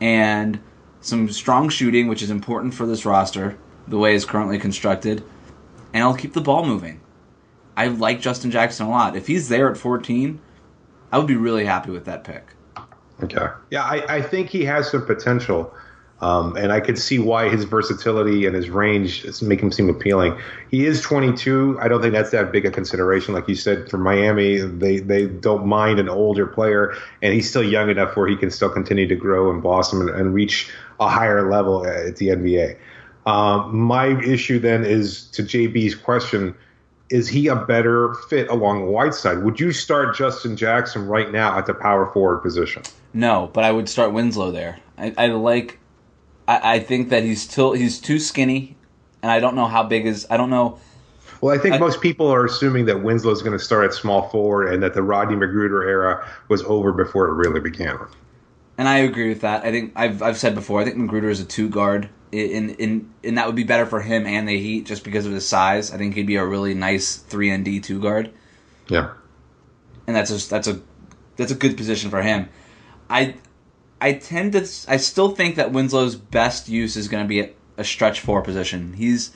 [0.00, 0.60] And
[1.00, 5.24] some strong shooting, which is important for this roster, the way it's currently constructed.
[5.96, 7.00] And I'll keep the ball moving.
[7.74, 9.16] I like Justin Jackson a lot.
[9.16, 10.38] If he's there at 14,
[11.10, 12.48] I would be really happy with that pick.
[13.22, 13.46] Okay.
[13.70, 15.72] Yeah, I, I think he has some potential.
[16.20, 20.38] Um, and I could see why his versatility and his range make him seem appealing.
[20.70, 21.78] He is 22.
[21.80, 23.32] I don't think that's that big a consideration.
[23.32, 27.64] Like you said, for Miami, they, they don't mind an older player, and he's still
[27.64, 31.08] young enough where he can still continue to grow and blossom and, and reach a
[31.08, 32.76] higher level at the NBA.
[33.26, 36.54] Um, my issue then is to JB's question
[37.08, 39.42] is he a better fit along Whiteside?
[39.44, 42.82] Would you start Justin Jackson right now at the power forward position?
[43.12, 44.78] No, but I would start Winslow there.
[44.98, 45.78] I, I like.
[46.48, 48.76] I, I think that he's still he's too skinny,
[49.22, 50.26] and I don't know how big is.
[50.30, 50.80] I don't know.
[51.40, 53.94] Well, I think I, most people are assuming that Winslow is going to start at
[53.94, 57.98] small forward, and that the Rodney McGruder era was over before it really began.
[58.78, 59.64] And I agree with that.
[59.64, 60.80] I think I've I've said before.
[60.80, 64.00] I think McGruder is a two guard in in and that would be better for
[64.00, 65.92] him and the Heat just because of his size.
[65.92, 68.32] I think he'd be a really nice three and D two guard.
[68.88, 69.12] Yeah,
[70.06, 70.80] and that's a that's a
[71.36, 72.48] that's a good position for him.
[73.08, 73.36] I
[74.00, 77.54] I tend to I still think that Winslow's best use is going to be at
[77.76, 78.92] a stretch four position.
[78.92, 79.32] He's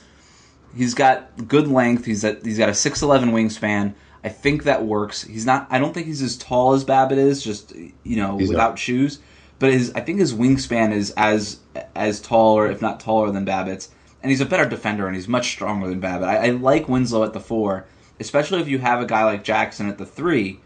[0.75, 2.05] he's got good length.
[2.05, 3.95] He's at he's got a six eleven wingspan.
[4.23, 5.23] I think that works.
[5.23, 5.67] He's not.
[5.71, 7.43] I don't think he's as tall as Babbitt is.
[7.43, 9.19] Just you know, he's without shoes
[9.61, 11.59] but his I think his wingspan is as
[11.95, 13.89] as tall or if not taller than Babbitt's,
[14.23, 16.27] and he's a better defender and he's much stronger than Babbitt.
[16.27, 17.85] I, I like Winslow at the four,
[18.19, 20.59] especially if you have a guy like Jackson at the three.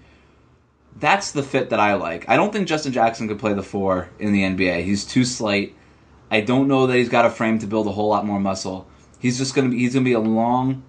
[0.96, 2.30] That's the fit that I like.
[2.30, 4.86] I don't think Justin Jackson could play the four in the NBA.
[4.86, 5.76] He's too slight.
[6.32, 8.88] I don't know that he's got a frame to build a whole lot more muscle.
[9.20, 10.84] He's just gonna be he's gonna be a long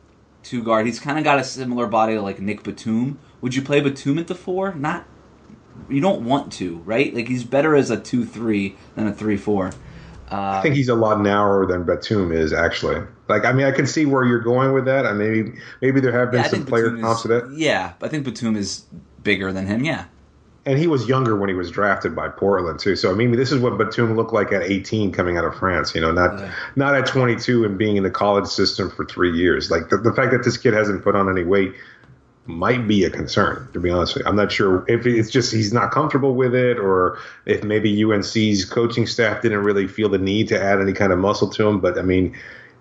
[0.44, 0.86] two guard.
[0.86, 3.18] He's kind of got a similar body to like Nick Batum.
[3.40, 4.74] Would you play Batum at the four?
[4.74, 5.06] Not
[5.88, 7.14] you don't want to, right?
[7.14, 9.72] Like he's better as a two three than a three four.
[10.30, 13.06] Uh, I think he's a lot narrower than Batum is actually.
[13.28, 15.06] Like I mean, I can see where you're going with that.
[15.06, 17.52] I maybe maybe there have been yeah, some player comps to that.
[17.54, 18.84] Yeah, I think Batum is
[19.22, 19.84] bigger than him.
[19.84, 20.06] Yeah.
[20.64, 22.96] And he was younger when he was drafted by Portland too.
[22.96, 25.94] So I mean, this is what Batum looked like at 18, coming out of France.
[25.94, 26.52] You know, not yeah.
[26.74, 29.70] not at 22 and being in the college system for three years.
[29.70, 31.72] Like the, the fact that this kid hasn't put on any weight
[32.46, 34.28] might be a concern, to be honest with you.
[34.28, 38.64] I'm not sure if it's just he's not comfortable with it or if maybe UNC's
[38.64, 41.80] coaching staff didn't really feel the need to add any kind of muscle to him.
[41.80, 42.36] But I mean,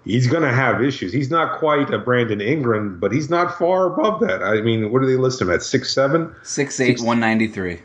[0.06, 1.12] he's going to have issues.
[1.12, 4.44] He's not quite a Brandon Ingram, but he's not far above that.
[4.44, 5.64] I mean, what do they list him at?
[5.64, 7.82] Six seven, six eight, one ninety three.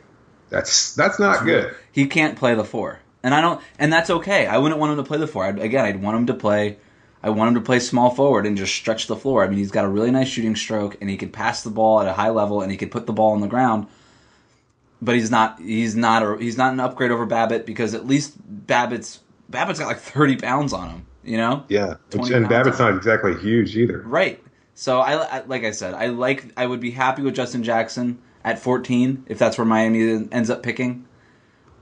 [0.50, 1.74] That's that's not that's good.
[1.92, 4.46] He can't play the four, and I don't, and that's okay.
[4.46, 5.44] I wouldn't want him to play the four.
[5.44, 6.78] I'd, again, I'd want him to play
[7.22, 9.44] I want him to play small forward and just stretch the floor.
[9.44, 12.00] I mean, he's got a really nice shooting stroke and he could pass the ball
[12.00, 13.88] at a high level and he could put the ball on the ground.
[15.02, 18.34] But he's not he's not a, he's not an upgrade over Babbitt because at least
[18.38, 21.64] Babbitt's Babbitt's got like 30 pounds on him, you know?
[21.68, 21.94] Yeah.
[22.12, 24.02] And Babbitt's not exactly huge either.
[24.02, 24.42] Right.
[24.74, 28.20] So I, I like I said, I like I would be happy with Justin Jackson
[28.44, 31.06] at 14 if that's where Miami ends up picking.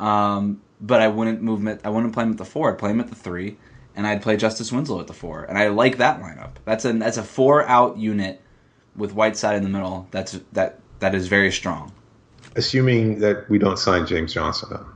[0.01, 1.69] Um, but I wouldn't move him.
[1.69, 2.73] At, I wouldn't play him at the four.
[2.73, 3.57] I'd play him at the three
[3.99, 6.53] and I'd play Justise Winslow at the four, and I like that lineup.
[6.65, 8.41] That's a that's a four out unit
[8.95, 10.07] with Whiteside in the middle.
[10.13, 11.93] That's that that is very strong.
[12.55, 14.87] Assuming that we don't sign James Johnson up.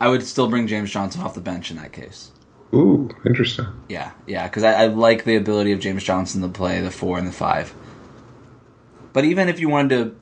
[0.00, 2.32] I would still bring James Johnson off the bench in that case.
[2.72, 3.66] Ooh, interesting.
[3.90, 7.18] Yeah, yeah, because I, I, like the ability of James Johnson to play the four
[7.18, 7.74] and the five.
[9.12, 10.16] But even if you wanted to,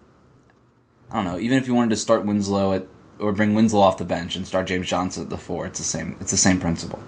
[1.12, 2.86] I don't know, even if you wanted to start Winslow at
[3.20, 5.84] or bring Winslow off the bench and start James Johnson at the four, it's the
[5.84, 6.16] same.
[6.20, 7.00] It's the same principle.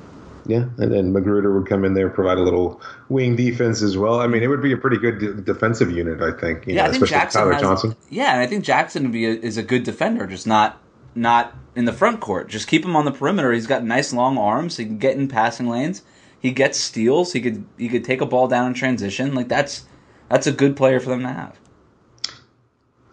[0.48, 3.96] Yeah, and then McGruder would come in there and provide a little wing defense as
[3.96, 4.20] well.
[4.20, 6.66] I mean, it would be a pretty good d- defensive unit, I think.
[6.66, 7.96] yeah, know, I think Jackson Tyler has, Johnson.
[8.10, 10.80] Yeah, and I think Jackson would be a, is a good defender, just not
[11.14, 12.48] not in the front court.
[12.48, 13.52] Just keep him on the perimeter.
[13.52, 14.76] He's got nice long arms.
[14.76, 16.02] He can get in passing lanes.
[16.38, 17.32] He gets steals.
[17.32, 19.34] He could he could take a ball down in transition.
[19.34, 19.84] Like that's
[20.28, 21.58] that's a good player for them to have.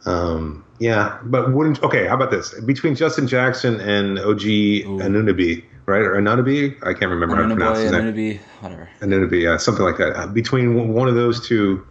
[0.05, 0.63] Um.
[0.79, 2.07] Yeah, but wouldn't okay?
[2.07, 2.59] How about this?
[2.61, 6.01] Between Justin Jackson and OG Anunoby, right?
[6.01, 6.75] Or Anunoby?
[6.83, 8.39] I can't remember how to pronounce his name.
[8.61, 8.89] Whatever.
[9.01, 10.15] Anunoby, yeah, something like that.
[10.15, 11.85] Uh, between one of those two,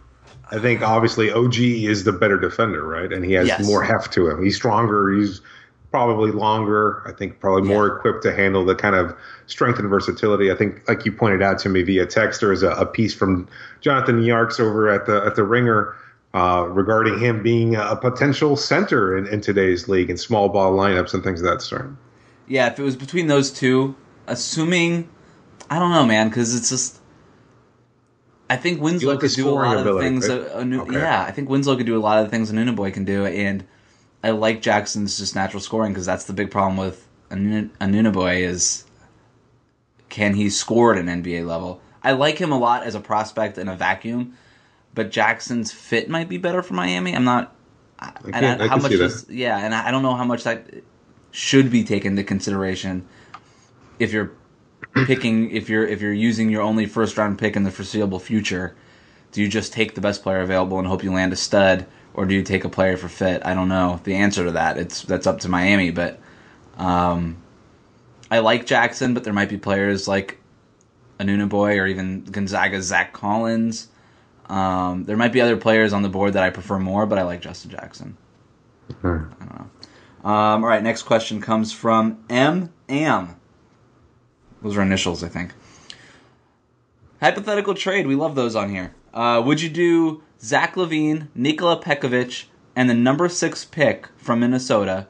[0.51, 3.11] I think obviously OG is the better defender, right?
[3.11, 3.65] And he has yes.
[3.65, 4.43] more heft to him.
[4.43, 5.11] He's stronger.
[5.11, 5.41] He's
[5.91, 7.03] probably longer.
[7.07, 7.95] I think probably more yeah.
[7.95, 10.51] equipped to handle the kind of strength and versatility.
[10.51, 13.13] I think, like you pointed out to me via text, there is a, a piece
[13.13, 13.47] from
[13.81, 15.95] Jonathan Tjarks over at the at the Ringer.
[16.35, 21.13] Uh, regarding him being a potential center in, in today's league and small ball lineups
[21.13, 21.87] and things of that sort.
[22.53, 23.95] Yeah, if it was between those two,
[24.27, 25.09] assuming
[25.71, 26.99] I don't know, man, because it's just.
[28.47, 30.29] I think Winslow like could do a lot of ability, things.
[30.29, 30.37] right?
[30.37, 30.93] A, a new, Okay.
[30.93, 33.63] Yeah, I think Winslow could do a lot of the things Anunoby can do, and
[34.23, 38.85] I like Jackson's just natural scoring because that's the big problem with Anunoby is
[40.09, 41.81] can he score at an NBA level?
[42.03, 44.37] I like him a lot as a prospect in a vacuum,
[44.93, 47.15] but Jackson's fit might be better for Miami.
[47.15, 47.55] I'm not.
[47.97, 49.05] I, can- I how can much see that.
[49.05, 50.67] is yeah, and I I don't know how much that
[51.33, 53.05] should be taken into consideration
[53.97, 54.31] if you're
[54.93, 58.75] picking if you're if you're using your only first round pick in the foreseeable future.
[59.31, 62.25] Do you just take the best player available and hope you land a stud, or
[62.25, 63.41] do you take a player for fit?
[63.43, 64.77] I don't know the answer to that.
[64.77, 66.19] It's that's up to Miami, but
[66.77, 67.37] um,
[68.29, 70.37] I like Jackson, but there might be players like
[71.19, 73.87] Anunoby or even Gonzaga's Zach Collins.
[74.49, 77.23] Um, there might be other players on the board that I prefer more, but I
[77.23, 78.17] like Justin Jackson.
[80.23, 82.71] Um, all right, next question comes from M.
[82.87, 83.35] Am.
[84.61, 85.53] Those are initials, I think.
[87.19, 88.07] Hypothetical trade.
[88.07, 88.95] We love those on here.
[89.13, 95.07] Uh, would you do Zach LaVine, Nikola Pekovic, and the number six pick from Minnesota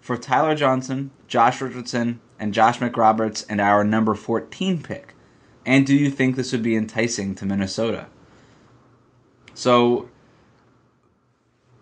[0.00, 5.14] for Tyler Johnson, Josh Richardson, and Josh McRoberts, and our number 14 pick?
[5.66, 8.06] And do you think this would be enticing to Minnesota?
[9.54, 10.08] So,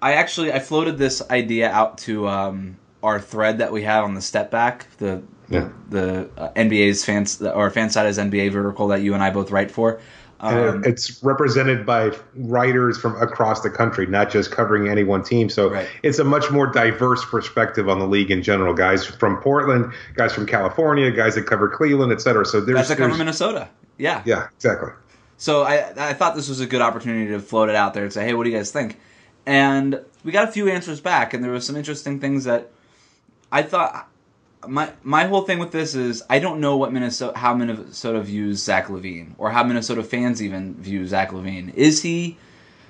[0.03, 4.15] I actually I floated this idea out to um, our thread that we have on
[4.15, 5.69] the step back, the Yeah.
[5.89, 10.01] the uh, NBA's fans or FanSided's NBA vertical that you and I both write for.
[10.41, 15.49] Um, it's represented by writers from across the country, not just covering any one team.
[15.49, 15.87] So Right.
[16.03, 18.75] it's a much more diverse perspective on the league in general.
[18.75, 22.45] Guys from Portland, guys from California, guys that cover Cleveland, et cetera.
[22.45, 23.69] So there's, that's the cover Minnesota.
[23.99, 24.23] Yeah.
[24.25, 24.91] yeah, exactly.
[25.37, 28.13] So I I thought this was a good opportunity to float it out there and
[28.13, 28.99] say, hey, what do you guys think?
[29.47, 32.71] And we got a few answers back, and there were some interesting things that
[33.51, 34.09] I thought.
[34.67, 38.63] My my whole thing with this is I don't know what Minnesota how Minnesota views
[38.63, 41.75] Zach LaVine or how Minnesota fans even view Zach LaVine.
[41.75, 42.39] Is he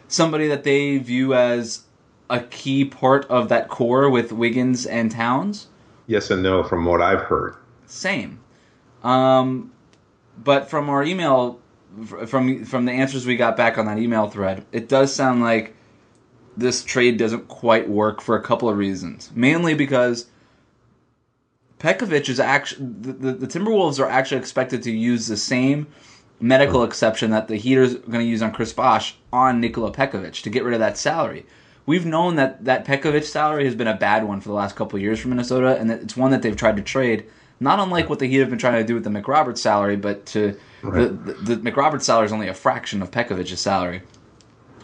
[0.08, 1.84] somebody that they view as
[2.28, 5.68] a key part of that core with Wiggins and Towns?
[6.06, 7.56] Yes and no from what I've heard.
[7.86, 8.40] Same.
[9.02, 9.72] Um,
[10.42, 11.60] but from our email,
[12.26, 15.74] from from the answers we got back on that email thread, it does sound like
[16.56, 19.30] this trade doesn't quite work for a couple of reasons.
[19.34, 20.26] Mainly because
[21.78, 25.86] Pekovic is actually the, the, the Timberwolves are actually expected to use the same
[26.40, 30.42] medical exception that the Heaters are going to use on Chris Bosh on Nikola Pekovic
[30.42, 31.46] to get rid of that salary.
[31.86, 34.96] We've known that that Pekovic salary has been a bad one for the last couple
[34.96, 37.26] of years for Minnesota, and that it's one that they've tried to trade.
[37.58, 40.26] Not unlike what the Heat have been trying to do with the McRoberts salary, but
[40.26, 44.02] to the, the, the McRoberts salary is only a fraction of Pekovic's salary.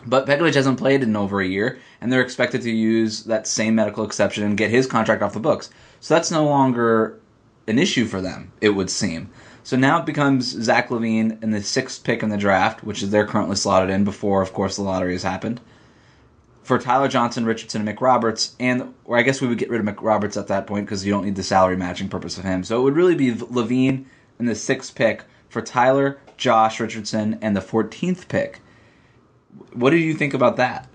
[0.09, 3.75] But Pekovic hasn't played in over a year, and they're expected to use that same
[3.75, 5.69] medical exception and get his contract off the books.
[6.01, 7.21] So that's no longer
[7.67, 9.29] an issue for them, it would seem.
[9.63, 13.11] So now it becomes Zach LaVine in the sixth pick in the draft, which is
[13.11, 15.61] they're currently slotted in before, of course, the lottery has happened.
[16.63, 19.95] For Tyler Johnson, Richardson, and McRoberts, and or I guess we would get rid of
[19.95, 22.65] McRoberts at that point because you don't need the salary matching purpose of him.
[22.65, 24.07] So it would really be LaVine
[24.39, 28.61] in the sixth pick for Tyler, Josh Richardson, and the 14th pick.
[29.73, 30.89] What do you think about that?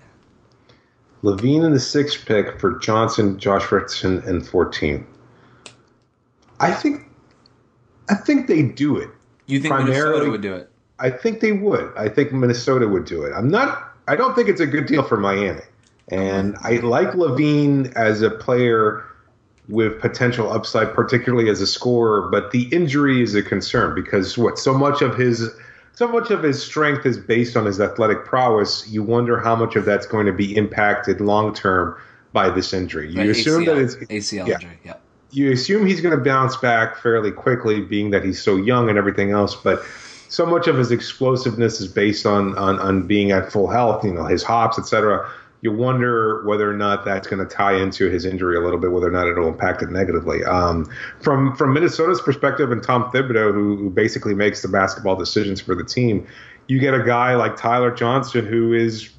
[1.24, 5.06] LaVine in the sixth pick for Johnson, Josh Richardson, and 14.
[6.60, 7.02] I think,
[8.10, 9.10] I think they do it.
[9.48, 10.70] You think Minnesota would do it?
[11.00, 11.92] I think they would.
[11.98, 13.34] I think Minnesota would do it.
[13.36, 13.96] I'm not.
[14.08, 15.62] I don't think it's a good deal for Miami,
[16.10, 19.06] and I like LaVine as a player
[19.70, 22.30] with potential upside, particularly as a scorer.
[22.30, 25.50] But the injury is a concern because what so much of his
[25.94, 28.88] so much of his strength is based on his athletic prowess.
[28.90, 31.96] You wonder how much of that's going to be impacted long term
[32.34, 33.12] by this injury.
[33.12, 34.56] You Right, assume that it's ACL yeah.
[34.56, 34.80] injury.
[34.86, 35.02] Yep.
[35.32, 38.98] you assume he's going to bounce back fairly quickly, being that he's so young and
[38.98, 39.56] everything else.
[39.56, 39.84] But
[40.30, 44.04] so much of his explosiveness is based on on, on being at full health.
[44.04, 45.30] You know, his hops, etc.
[45.64, 48.92] You wonder whether or not that's going to tie into his injury a little bit,
[48.92, 50.44] whether or not it'll impact it negatively.
[50.44, 50.86] Um,
[51.22, 55.74] from from Minnesota's perspective, and Tom Thibodeau, who, who basically makes the basketball decisions for
[55.74, 56.28] the team,
[56.68, 59.10] you get a guy like Tyler Johnson, who is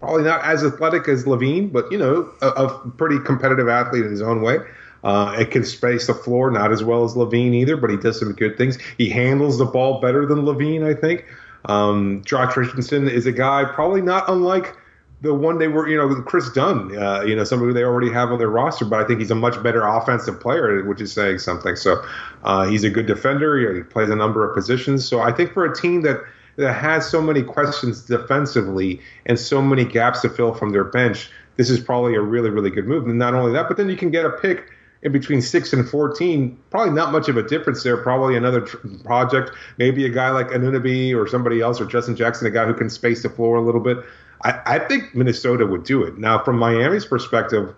[0.00, 4.10] probably not as athletic as LaVine, but you know, a, a pretty competitive athlete in
[4.10, 4.56] his own way.
[5.04, 8.18] Uh, it can space the floor, not as well as LaVine either, but he does
[8.18, 8.76] some good things.
[8.98, 11.26] He handles the ball better than LaVine, I think.
[11.66, 14.76] Um, Josh Richardson is a guy probably not unlike
[15.22, 18.30] the one they were, you know, Kris Dunn, uh, you know, somebody they already have
[18.30, 21.40] on their roster, but I think he's a much better offensive player, which is saying
[21.40, 21.76] something.
[21.76, 22.02] So
[22.44, 23.74] uh, he's a good defender.
[23.74, 25.06] He plays a number of positions.
[25.06, 26.22] So I think for a team that
[26.56, 31.30] that has so many questions defensively and so many gaps to fill from their bench,
[31.56, 33.06] this is probably a really, really good move.
[33.06, 34.70] And not only that, but then you can get a pick
[35.02, 37.96] in between six and 14, probably not much of a difference there.
[37.96, 42.46] Probably another tr- project, maybe a guy like Anunoby or somebody else, or Justin Jackson,
[42.46, 43.98] a guy who can space the floor a little bit.
[44.42, 46.18] I, I think Minnesota would do it.
[46.18, 47.74] Now, from Miami's perspective,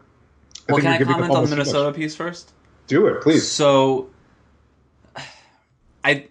[0.68, 1.96] well, think can I comment on the Minnesota much.
[1.96, 2.52] piece first?
[2.88, 3.48] do it, please.
[3.50, 4.10] So,
[6.04, 6.28] I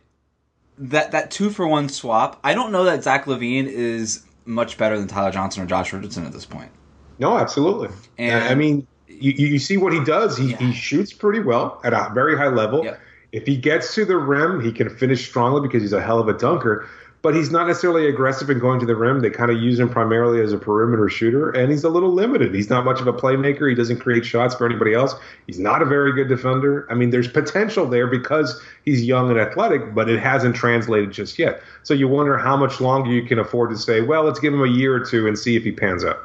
[0.77, 2.39] that that two for one swap.
[2.43, 6.25] I don't know that Zach LaVine is much better than Tyler Johnson or Josh Richardson
[6.25, 6.71] at this point.
[7.19, 7.89] No, absolutely.
[8.17, 10.37] And- I mean, you, you see what he does.
[10.37, 10.57] He, Yeah.
[10.57, 12.83] he shoots pretty well at a very high level.
[12.83, 12.99] Yep.
[13.31, 16.27] If he gets to the rim, he can finish strongly because he's a hell of
[16.27, 16.89] a dunker.
[17.23, 19.19] But he's not necessarily aggressive in going to the rim.
[19.19, 22.55] They kind of use him primarily as a perimeter shooter, and he's a little limited.
[22.55, 23.69] He's not much of a playmaker.
[23.69, 25.13] He doesn't create shots for anybody else.
[25.45, 26.87] He's not a very good defender.
[26.89, 31.37] I mean, there's potential there because he's young and athletic, but it hasn't translated just
[31.37, 31.61] yet.
[31.83, 34.63] So you wonder how much longer you can afford to say, well, let's give him
[34.63, 36.17] a year or two and see if he pans out.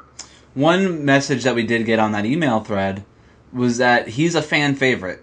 [0.54, 3.04] One message that we did get on that email thread
[3.52, 5.22] was that he's a fan favorite.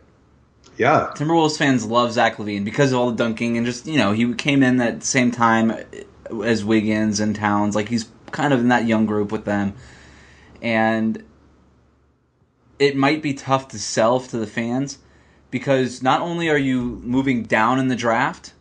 [0.78, 4.11] Yeah, Timberwolves fans love Zach LaVine because of all the dunking and just you know
[4.11, 5.74] he came in at the same time
[6.43, 7.76] as Wiggins and Towns.
[7.76, 9.74] Like he's kind of in that young group with them,
[10.61, 11.24] and
[12.80, 14.97] it might be tough to sell to the fans
[15.51, 18.53] because not only are you moving down in the draft,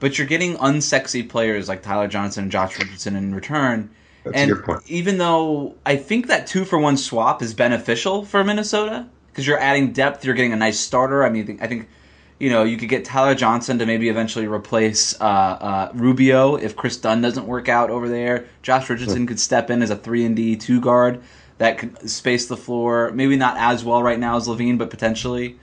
[0.00, 3.90] but you're getting unsexy players like Tyler Johnson and Josh Richardson in return.
[4.24, 4.52] That's and
[4.86, 9.58] even though I think that two for one swap is beneficial for Minnesota because you're
[9.58, 11.24] adding depth, you're getting a nice starter.
[11.24, 11.88] I mean, I think
[12.38, 16.76] you know you could get Tyler Johnson to maybe eventually replace uh, uh, Rubio if
[16.76, 18.46] Kris Dunn doesn't work out over there.
[18.62, 21.22] Josh Richardson could step in as a three and D two guard
[21.58, 23.10] that could space the floor.
[23.12, 25.58] Maybe not as well right now as LaVine, but potentially.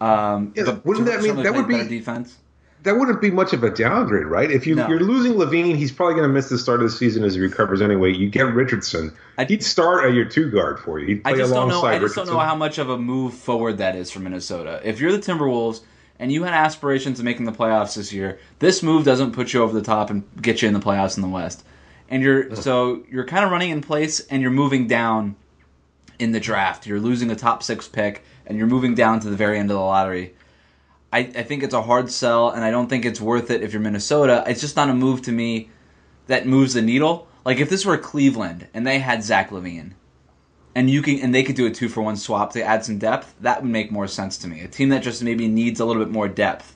[0.00, 2.36] Um, Yeah, but wouldn't that mean- that would be- better defense?
[2.84, 4.50] That wouldn't be much of a downgrade, right?
[4.50, 4.86] If you, No.
[4.88, 7.40] you're losing LaVine, he's probably going to miss the start of the season as he
[7.40, 8.12] recovers anyway.
[8.12, 9.10] You get Richardson.
[9.38, 11.06] I- He'd start at your two guard for you.
[11.06, 11.82] He'd play I just don't know.
[11.82, 14.80] I just don't know how much of a move forward that is for Minnesota.
[14.84, 15.80] If you're the Timberwolves
[16.18, 19.62] and you had aspirations of making the playoffs this year, this move doesn't put you
[19.62, 21.64] over the top and get you in the playoffs in the West.
[22.10, 25.36] And you're so you're kind of running in place and you're moving down
[26.18, 26.86] in the draft.
[26.86, 29.76] You're losing a top six pick and you're moving down to the very end of
[29.76, 30.34] the lottery.
[31.14, 33.72] I, I think it's a hard sell, and I don't think it's worth it if
[33.72, 34.42] you're Minnesota.
[34.48, 35.70] It's just not a move to me
[36.26, 37.28] that moves the needle.
[37.44, 39.92] Like if this were Cleveland and they had Zach LaVine,
[40.74, 42.98] and you can and they could do a two for one swap to add some
[42.98, 44.62] depth, that would make more sense to me.
[44.62, 46.74] A team that just maybe needs a little bit more depth,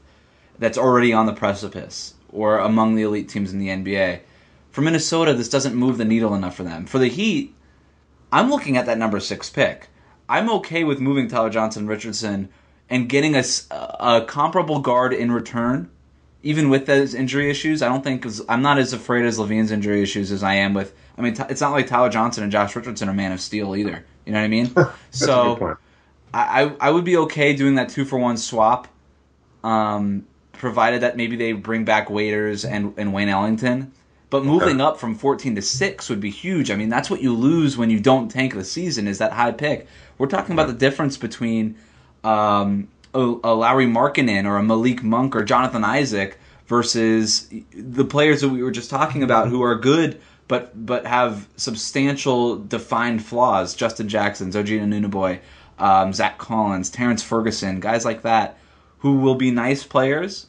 [0.60, 4.20] that's already on the precipice or among the elite teams in the NBA.
[4.70, 6.86] For Minnesota, this doesn't move the needle enough for them.
[6.86, 7.56] For the Heat,
[8.30, 9.88] I'm looking at that number six pick.
[10.28, 12.50] I'm okay with moving Tyler Johnson, Richardson,
[12.90, 15.90] and getting a comparable guard in return,
[16.42, 17.82] even with those injury issues.
[17.82, 20.94] I don't think I'm not as afraid as LaVine's injury issues as I am with.
[21.16, 24.04] I mean, it's not like Tyler Johnson and Josh Richardson are man of steel either.
[24.24, 24.72] You know what I mean?
[24.76, 25.76] A so.
[26.32, 28.86] I, I would be okay doing that two for one swap,
[29.64, 33.92] um, provided that maybe they bring back Waiters and, and Wayne Ellington.
[34.30, 36.70] But moving up from 14 to 6 would be huge.
[36.70, 39.52] I mean, that's what you lose when you don't tank the season is that high
[39.52, 39.86] pick.
[40.18, 41.76] We're talking about the difference between
[42.24, 48.40] um, a, a Lauri Markkanen or a Malik Monk or Jonathan Isaac versus the players
[48.42, 53.74] that we were just talking about who are good but but have substantial defined flaws.
[53.74, 55.40] Justin Jackson, OG Anunoby,
[55.78, 58.58] um, Zach Collins, Terrance Ferguson, guys like that
[58.98, 60.46] who will be nice players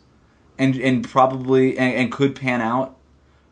[0.57, 2.97] and and probably and, and could pan out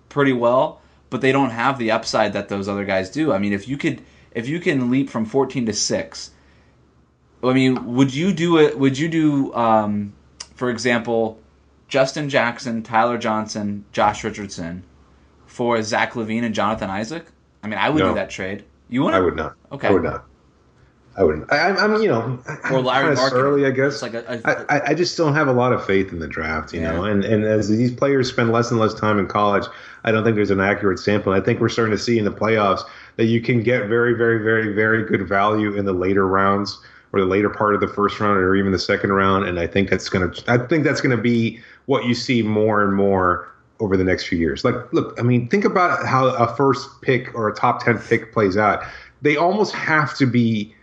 [0.09, 3.31] pretty well, but they don't have the upside that those other guys do.
[3.31, 4.01] I mean, if you could
[4.31, 6.31] if you can leap from 14 to 6,
[7.43, 10.13] I mean, would you do it would you do um,
[10.55, 11.39] for example,
[11.87, 14.83] Justin Jackson, Tyler Johnson, Josh Richardson
[15.45, 17.25] for Zach LaVine and Jonathan Isaac?
[17.63, 18.09] I mean, I would No.
[18.09, 18.63] do that trade.
[18.89, 19.13] You would?
[19.13, 19.55] I would not.
[19.71, 19.87] Okay.
[19.87, 20.25] I would not.
[21.17, 21.51] I wouldn't.
[21.51, 22.39] I, I'm, I'm, you know,
[22.71, 23.93] Or Larry kind of early, I guess.
[23.93, 26.19] It's like a- a- I, I- I just don't have a lot of faith in
[26.19, 26.91] the draft, you Yeah.
[26.91, 27.05] know.
[27.05, 29.63] And and as these players spend less and less time in college,
[30.03, 31.33] I don't think there's an accurate sample.
[31.33, 32.81] I think we're starting to see in the playoffs
[33.15, 36.79] that you can get very, very, very, very good value in the later rounds
[37.13, 39.45] or the later part of the first round or even the second round.
[39.45, 42.95] And I think that's gonna, I think that's gonna be what you see more and
[42.95, 44.63] more over the next few years.
[44.65, 48.33] Like, look, I mean, think about how a first pick or a top ten pick
[48.33, 48.83] plays out.
[49.21, 50.73] They almost have to be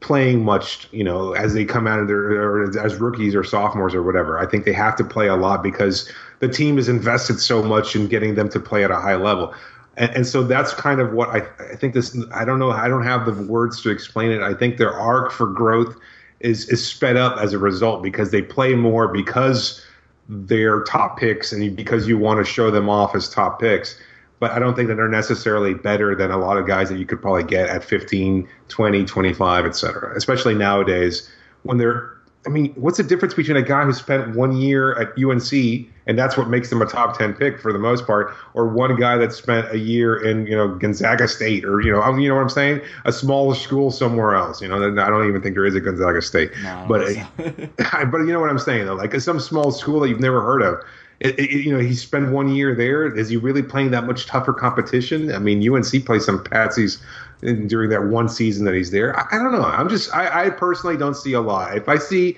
[0.00, 4.02] playing much, you know, as they come out of their as rookies or sophomores or
[4.02, 4.38] whatever.
[4.38, 6.10] I think they have to play a lot because
[6.40, 9.54] the team is invested so much in getting them to play at a high level.
[9.96, 12.88] And, and so that's kind of what I, I think this I don't know I
[12.88, 14.42] don't have the words to explain it.
[14.42, 15.96] I think their arc for growth
[16.40, 19.84] is is sped up as a result because they play more because
[20.28, 23.98] they're top picks and because you want to show them off as top picks
[24.38, 27.06] but I don't think that they're necessarily better than a lot of guys that you
[27.06, 30.16] could probably get at 15, 20, 25, et cetera.
[30.16, 31.30] Especially nowadays
[31.62, 32.15] when they're
[32.46, 36.18] I mean, what's the difference between a guy who spent one year at UNC and
[36.18, 39.16] that's what makes them a top ten pick for the most part, or one guy
[39.16, 42.42] that spent a year in you know Gonzaga State, or you know you know what
[42.42, 44.62] I'm saying, a smaller school somewhere else.
[44.62, 47.00] You know, I don't even think there is a Gonzaga State, No, but
[48.10, 50.62] but you know what I'm saying though, like some small school that you've never heard
[50.62, 50.82] of.
[51.18, 53.06] It, it, you know, he spent one year there.
[53.06, 55.32] Is he really playing that much tougher competition?
[55.32, 57.02] I mean, UNC plays some patsies
[57.42, 59.16] in, during that one season that he's there.
[59.18, 59.62] I, I don't know.
[59.62, 61.76] I'm just, I, I personally don't see a lot.
[61.76, 62.36] If I see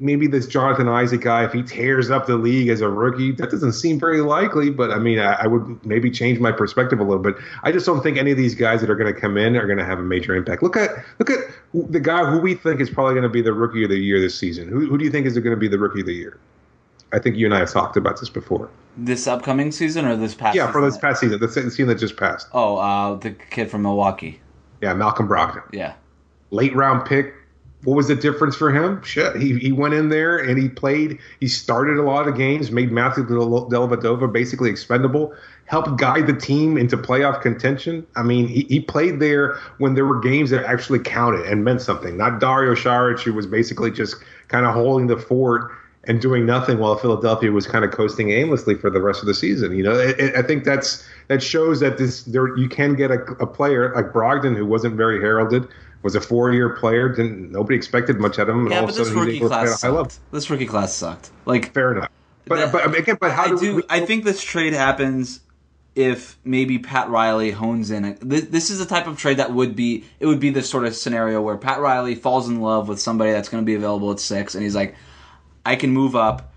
[0.00, 3.50] maybe this Jonathan Isaac guy, if he tears up the league as a rookie, that
[3.50, 4.70] doesn't seem very likely.
[4.70, 7.36] But I mean, I, I would maybe change my perspective a little bit.
[7.62, 9.66] I just don't think any of these guys that are going to come in are
[9.66, 10.62] going to have a major impact.
[10.62, 11.38] Look at look at
[11.72, 14.20] the guy who we think is probably going to be the rookie of the year
[14.20, 14.68] this season.
[14.68, 16.38] Who, who do you think is going to be the rookie of the year?
[17.12, 18.68] I think you and I have talked about this before.
[18.96, 20.56] This upcoming season or this past?
[20.56, 22.48] Yeah, for this past season, the season that just passed.
[22.52, 24.40] Oh, uh, the kid from Milwaukee.
[24.82, 25.94] Yeah, Malcolm Brogdon, Yeah.
[26.50, 27.34] late round pick.
[27.84, 29.00] What was the difference for him?
[29.04, 31.18] Shit, he, he went in there and he played.
[31.38, 35.32] He started a lot of games, made Matthew Del- Dellavedova basically expendable,
[35.66, 38.04] helped guide the team into playoff contention.
[38.16, 41.80] I mean, he, he played there when there were games that actually counted and meant
[41.80, 42.16] something.
[42.16, 44.16] Not Dario Saric, who was basically just
[44.48, 45.70] kind of holding the fort
[46.08, 49.34] and doing nothing while Philadelphia was kind of coasting aimlessly for the rest of the
[49.34, 49.76] season.
[49.76, 53.10] You know, it, it, I think that's that shows that this there you can get
[53.10, 55.68] a, a player like Brogdon who wasn't very heralded,
[56.02, 58.90] was a four-year player, didn't nobody expected much out of him, and Yeah, all but
[58.94, 60.18] of a this sudden rookie able to play at class sucked.
[60.32, 61.30] This rookie class sucked.
[61.44, 62.08] Like, Fair enough.
[62.46, 63.76] But That- but again, but how I do, do.
[63.76, 65.40] we, I think this trade happens
[65.94, 68.16] if maybe Pat Riley hones in.
[68.22, 70.04] This, this is the type of trade that would be.
[70.20, 73.32] It would be this sort of scenario where Pat Riley falls in love with somebody
[73.32, 74.94] that's going to be available at six, and he's like,
[75.68, 76.52] "I can move up,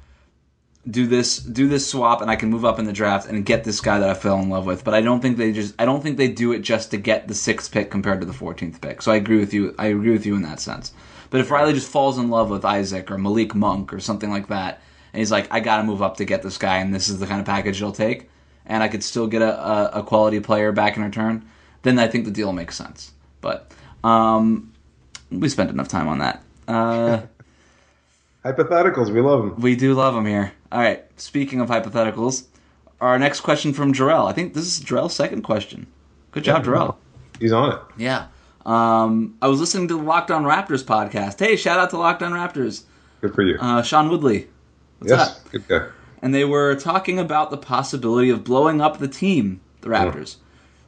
[0.89, 3.63] do this, do this swap, and I can move up in the draft and get
[3.63, 5.75] this guy that I fell in love with." But I don't think they just.
[5.79, 8.33] I don't think they do it just to get the sixth pick compared to the
[8.33, 9.01] fourteenth pick.
[9.01, 9.75] So I agree with you.
[9.77, 10.93] I agree with you in that sense.
[11.29, 14.47] But if Riley just falls in love with Isaac or Malik Monk or something like
[14.47, 14.81] that,
[15.13, 17.19] and he's like, I got to move up to get this guy, and this is
[17.19, 18.29] the kind of package he'll take,
[18.65, 21.45] and I could still get a, a, a quality player back in return,
[21.83, 23.13] then I think the deal makes sense.
[23.39, 23.71] But
[24.03, 24.73] um,
[25.31, 26.43] we spent enough time on that.
[26.67, 27.21] Uh,
[28.43, 29.61] hypotheticals, we love them.
[29.61, 30.53] we do love them here.
[30.71, 31.03] All right.
[31.17, 32.45] Speaking of hypotheticals,
[32.99, 34.27] our next question from Jarrell.
[34.29, 35.87] I think this is Jarrell's second question.
[36.31, 36.95] Good job, Jarrell.
[37.39, 37.79] He's on it.
[37.97, 38.27] Yeah.
[38.65, 41.39] Um, I was listening to the Locked On Raptors podcast.
[41.39, 42.83] Hey, shout out to Locked On Raptors.
[43.21, 43.57] Good for you.
[43.59, 44.47] Uh, Sean Woodley.
[44.99, 45.51] What's yes, up?
[45.51, 45.87] good guy.
[46.21, 50.35] and they were talking about the possibility of blowing up the team, the Raptors.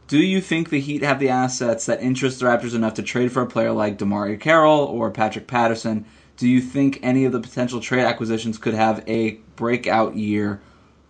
[0.08, 3.32] Do you think the Heat have the assets that interest the Raptors enough to trade
[3.32, 6.06] for a player like DeMarre Carroll or Patrick Patterson?
[6.38, 10.62] Do you think any of the potential trade acquisitions could have a breakout year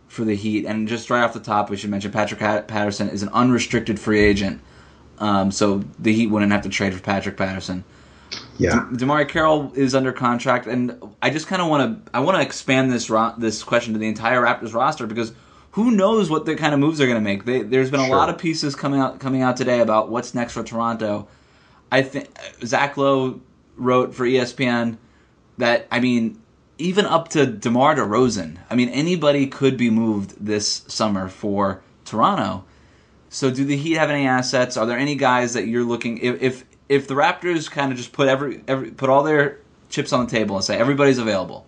[0.08, 0.66] for the Heat?
[0.66, 4.20] And just right off the top, we should mention Patrick Patterson is an unrestricted free
[4.22, 4.62] agent,
[5.20, 7.84] um, so the Heat wouldn't have to trade for Patrick Patterson.
[8.58, 8.88] Yeah.
[8.92, 12.42] DeMarre Carroll is under contract, and I just kind of want to I want to
[12.42, 15.32] expand this ro- this question to the entire Raptors roster because
[15.72, 17.46] who knows what the kind of moves they're going to make?
[17.46, 18.16] They, there's been a Sure.
[18.16, 21.28] lot of pieces coming out coming out today about what's next for Toronto.
[21.92, 22.28] I think
[22.66, 23.40] Zach Lowe
[23.76, 24.98] wrote for ESPN
[25.58, 26.42] that I mean
[26.78, 28.58] even up to DeMar DeRozan.
[28.70, 32.66] I mean anybody could be moved this summer for Toronto.
[33.30, 34.78] So do the Heat have any assets?
[34.78, 38.12] Are there any guys that you're looking if if if the Raptors kind of just
[38.12, 41.66] put every every put all their chips on the table and say everybody's available?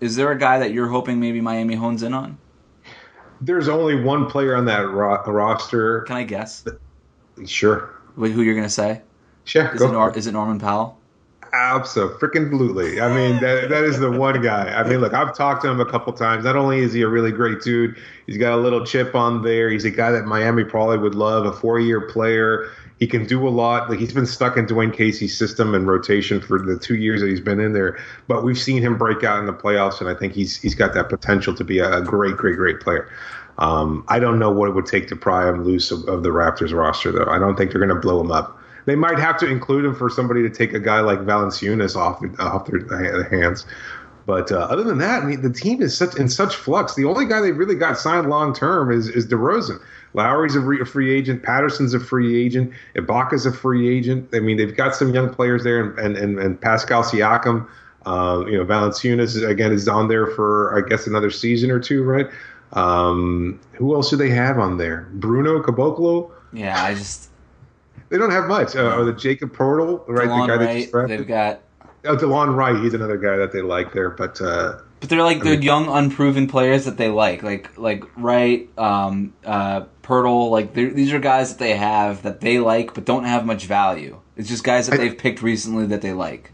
[0.00, 2.38] Is there a guy that you're hoping maybe Miami hones in on?
[3.40, 6.02] There's only one player on that ro- roster.
[6.02, 6.64] Can I guess
[7.44, 7.94] Sure.
[8.14, 9.02] Wh- who you're going to say?
[9.44, 9.70] Sure.
[9.72, 10.98] Is Go it, Nor- is it Norman Powell?
[11.58, 13.00] Absolutely.
[13.00, 14.68] I mean, that that is the one guy.
[14.68, 16.44] I mean, look, I've talked to him a couple times.
[16.44, 17.96] Not only is he a really great dude,
[18.26, 19.70] he's got a little chip on there.
[19.70, 22.68] He's a guy that Miami probably would love, a four-year player.
[22.98, 23.88] He can do a lot.
[23.88, 27.28] Like he's been stuck in Dwane Casey's system and rotation for the two years that
[27.28, 27.98] he's been in there.
[28.28, 30.92] But we've seen him break out in the playoffs, and I think he's he's got
[30.92, 33.08] that potential to be a, a great, great, great player.
[33.58, 36.28] Um, I don't know what it would take to pry him loose of, of the
[36.28, 37.30] Raptors roster, though.
[37.30, 38.60] I don't think they're going to blow him up.
[38.86, 42.22] They might have to include him for somebody to take a guy like Valanciunas off
[42.38, 43.66] off their hands.
[44.26, 46.94] But uh, other than that, I mean, the team is such in such flux.
[46.94, 49.80] The only guy they really got signed long term is is DeRozan.
[50.14, 51.42] Lowry's a, re- a free agent.
[51.42, 52.72] Patterson's a free agent.
[52.96, 54.28] Ibaka's a free agent.
[54.34, 57.68] I mean, they've got some young players there, and and, and, Pascal Siakam.
[58.04, 62.02] Uh, you know, Valanciunas again is on there for I guess another season or two,
[62.02, 62.26] right?
[62.72, 65.08] Um, who else do they have on there?
[65.14, 66.30] Bruno Caboclo.
[66.52, 67.30] Yeah, I just
[68.08, 68.76] They don't have much.
[68.76, 70.28] Uh, or the Jakob Poeltl, right?
[70.28, 70.90] Delon the guy that Wright.
[70.90, 71.20] drafted.
[71.20, 71.60] They've got,
[72.04, 72.76] Oh, Delon Wright.
[72.82, 76.46] He's another guy that they like there, but uh, but they're like they're young, unproven
[76.46, 80.50] players that they like, like like Wright, um, uh, Poeltl.
[80.50, 84.20] Like these are guys that they have that they like, but don't have much value.
[84.36, 86.52] It's just guys that I- they've picked recently that they like.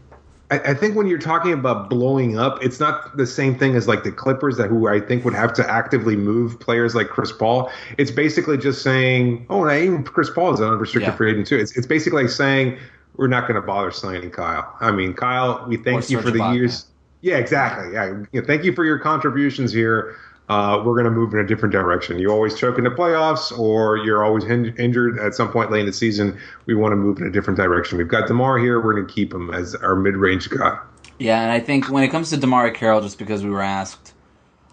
[0.53, 3.87] I, I think when you're talking about blowing up, it's not the same thing as
[3.87, 7.31] like the Clippers that who I think would have to actively move players like Chris
[7.31, 7.71] Paul.
[7.97, 11.15] It's basically just saying, oh, and even Chris Paul is an unrestricted Yeah.
[11.15, 11.57] free agent too.
[11.57, 12.77] It's, it's basically like saying
[13.15, 14.75] we're not going to bother signing Kyle.
[14.79, 16.85] I mean, Kyle, we thank Or you for the years.
[17.21, 17.93] Yeah, exactly.
[17.93, 20.17] Yeah, thank you for your contributions here.
[20.49, 22.19] Uh, we're going to move in a different direction.
[22.19, 25.81] You always choke in the playoffs, or you're always hin- injured at some point late
[25.81, 26.37] in the season.
[26.65, 27.97] We want to move in a different direction.
[27.97, 28.81] We've got DeMar here.
[28.83, 30.77] We're going to keep him as our mid-range guy.
[31.17, 34.13] Yeah, and I think when it comes to DeMarre Carroll, just because we were asked,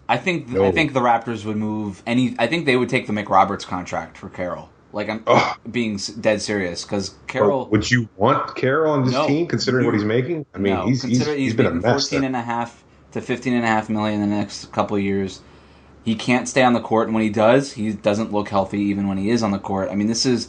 [0.08, 0.72] I think I No.
[0.72, 2.34] think the Raptors would move any.
[2.38, 4.70] I think they would take the McRoberts contract for Carroll.
[4.92, 5.56] Like I'm Ugh.
[5.70, 7.68] being dead serious because Carroll.
[7.70, 9.28] Would you want Carroll on this No.
[9.28, 10.46] teing, considering what he's making?
[10.52, 12.08] I mean, no, he's, he's, consider he's been a mess.
[12.08, 15.02] 14 and a half to 15 and a half million in the next couple of
[15.04, 15.42] years.
[16.04, 19.06] He can't stay on the court, and when he does, he doesn't look healthy even
[19.06, 19.90] when he is on the court.
[19.90, 20.48] I mean, this is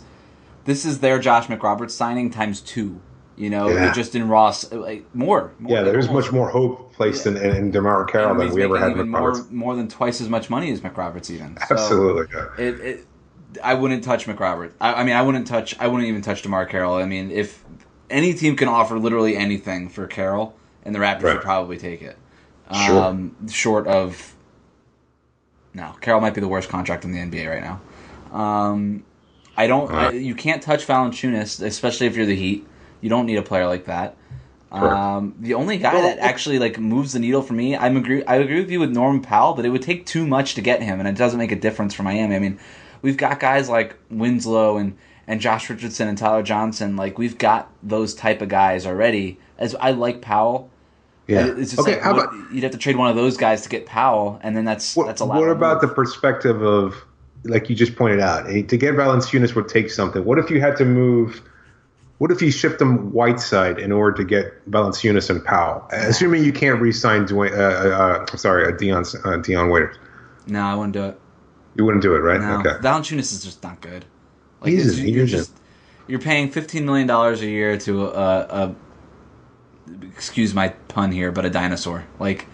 [0.65, 3.01] this is their Josh McRoberts signing times two.
[3.37, 3.91] You know, Yeah.
[3.91, 5.51] just in Ross, like more.
[5.57, 8.77] more Yeah, there's much more hope placed in, in, in DeMarre Carroll than we ever
[8.77, 11.57] had even more more than twice as much money as McRoberts even.
[11.67, 12.27] So Absolutely.
[12.33, 12.47] yeah.
[12.63, 13.05] It, it,
[13.63, 14.73] I wouldn't touch McRoberts.
[14.79, 15.75] I, I mean, I wouldn't touch.
[15.79, 16.95] I wouldn't even touch DeMarre Carroll.
[16.95, 17.63] I mean, if
[18.09, 21.33] any team can offer literally anything for Carroll, and the Raptors Right.
[21.33, 22.17] would probably take it.
[22.85, 23.03] Sure.
[23.03, 24.35] Um, short of
[25.73, 28.37] no, Carroll might be the worst contract in the NBA right now.
[28.37, 29.03] Um,
[29.57, 29.91] I don't.
[29.91, 32.67] I, you can't touch Valanciunas, especially if you're the Heat.
[33.01, 34.15] You don't need a player like that.
[34.71, 34.95] Correct.
[34.95, 38.23] Um, the only guy Well, that actually like moves the needle for me, I'm agree.
[38.23, 40.81] I agree with you with Norman Powell, but it would take too much to get
[40.81, 42.35] him, and it doesn't make a difference for Miami.
[42.35, 42.57] I mean,
[43.01, 44.97] we've got guys like Winslow and
[45.27, 46.95] and Josh Richardson and Tyler Johnson.
[46.95, 49.39] Like we've got those type of guys already.
[49.57, 50.70] As I like Powell,
[51.31, 51.47] Yeah.
[51.57, 51.93] it's just okay.
[51.93, 54.39] like how what- about you'd have to trade one of those guys to get Powell,
[54.43, 55.39] and then that's what, that's a lot.
[55.39, 56.95] what about the perspective of,
[57.43, 60.23] like you just pointed out, to get Valanciunas would take something.
[60.25, 61.41] What if you had to move?
[62.19, 65.87] What if you shipped them Whiteside in order to get Valanciunas and Powell?
[65.91, 69.97] Assuming you can't re-sign Dwayne, uh, uh, uh, sorry, uh, Dion uh, Dion Waiters.
[70.45, 71.19] No, I wouldn't do it.
[71.77, 72.39] You wouldn't do it, right?
[72.39, 72.77] No, Okay.
[72.81, 74.05] Valanciunas is just not good.
[74.61, 75.37] Like He it's- you're isn't.
[75.39, 75.51] just
[76.07, 78.75] you're paying fifteen million dollars a year to a, a
[80.13, 82.05] excuse my pun here, but a dinosaur.
[82.19, 82.47] Like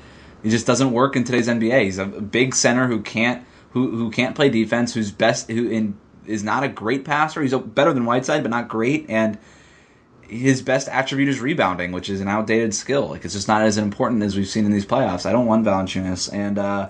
[0.44, 1.84] he just doesn't work in today's NBA.
[1.84, 4.94] He's a big center who can't who who can't play defense.
[4.94, 7.42] Who's best who in is not a great passer.
[7.42, 9.06] He's better than Whiteside, but not great.
[9.10, 9.38] And
[10.22, 13.08] his best attribute is rebounding, which is an outdated skill.
[13.08, 15.26] Like it's just not as important as we've seen in these playoffs.
[15.26, 16.90] I don't want Valanciunas, and uh,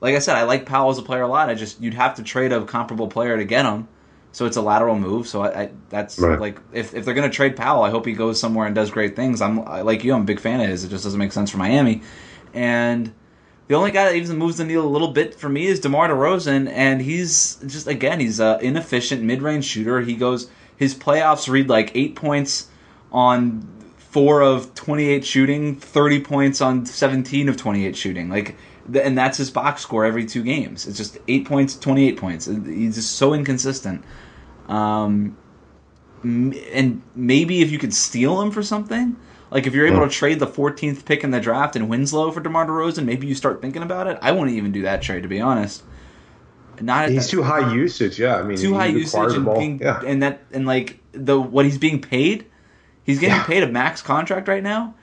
[0.00, 1.48] like I said, I like Powell as a player a lot.
[1.48, 3.88] I just you'd have to trade a comparable player to get him,
[4.32, 5.26] so it's a lateral move.
[5.26, 6.38] So I, I that's Right.
[6.40, 9.16] like if, if they're gonna trade Powell, I hope he goes somewhere and does great
[9.16, 9.40] things.
[9.40, 10.84] I'm I, like you, I'm a big fan of his.
[10.84, 12.02] It just doesn't make sense for Miami,
[12.54, 13.12] and
[13.68, 16.08] the only guy that even moves the needle a little bit for me is DeMar
[16.08, 20.00] DeRozan, and he's just again he's a inefficient mid range shooter.
[20.00, 22.68] He goes his playoffs read like eight points
[23.12, 23.66] on
[23.96, 28.28] four of twenty eight shooting, thirty points on seventeen of twenty eight shooting.
[28.30, 28.56] Like,
[28.94, 30.86] and that's his box score every two games.
[30.86, 32.46] It's just eight points, twenty eight points.
[32.46, 34.04] He's just so inconsistent.
[34.68, 35.36] Um,
[36.22, 39.16] and maybe if you could steal him for something.
[39.50, 42.40] Like if you're able to trade the 14th pick in the draft and Winslow for
[42.40, 44.18] DeMar DeRozan, maybe you start thinking about it.
[44.20, 45.84] I wouldn't even do that trade to be honest.
[46.80, 48.20] Not He's too high usage.
[48.20, 50.00] Yeah, I mean, too high usage and being yeah.
[50.04, 52.46] and that and like the what he's being paid.
[53.04, 53.44] He's getting Yeah.
[53.44, 54.94] paid a max contract right now.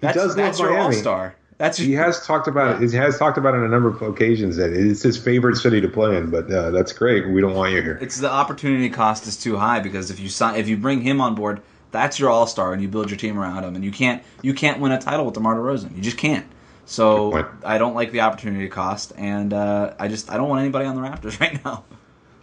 [0.00, 1.36] That's does love that's your all star.
[1.60, 2.90] That's He has talked about it.
[2.90, 5.78] He has talked about it on a number of occasions that it's his favorite city
[5.82, 6.30] to play in.
[6.30, 7.28] But uh, that's great.
[7.28, 7.98] We don't want you here.
[8.00, 11.20] it's the opportunity cost is too high because if you sign if you bring him
[11.20, 13.90] on board, that's your all star and you build your team around him and you
[13.90, 15.94] can't you can't win a title with DeMar DeRozan.
[15.94, 16.46] You just can't.
[16.86, 20.86] So I don't like the opportunity cost and uh, I just I don't want anybody
[20.86, 21.84] on the Raptors right now.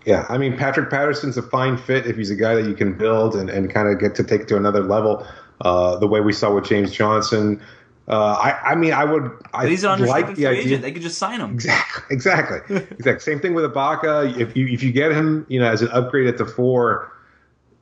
[0.06, 2.96] Yeah, I mean Patrick Patterson's a fine fit if he's a guy that you can
[2.96, 5.26] build and, and kind of get to take it to another level.
[5.60, 7.60] Uh, the way we saw with James Johnson.
[8.08, 9.32] Uh, I, I mean, I would.
[9.54, 10.62] I he's an like the free idea.
[10.64, 10.82] agent.
[10.82, 11.52] They could just sign him.
[11.54, 12.04] Exactly.
[12.10, 12.76] Exactly.
[12.92, 13.20] exactly.
[13.20, 14.40] Same thing with Ibaka.
[14.40, 17.12] If you if you get him, you know, as an upgrade at the four,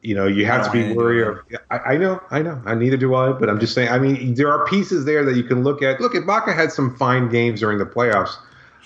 [0.01, 1.37] you know, you have to be wary of.
[1.69, 2.19] I, I know.
[2.31, 2.59] I know.
[2.65, 3.33] I neither do I.
[3.33, 3.89] But I'm just saying.
[3.89, 6.01] I mean, there are pieces there that you can look at.
[6.01, 8.35] Look, Ibaka had some fine games during the playoffs.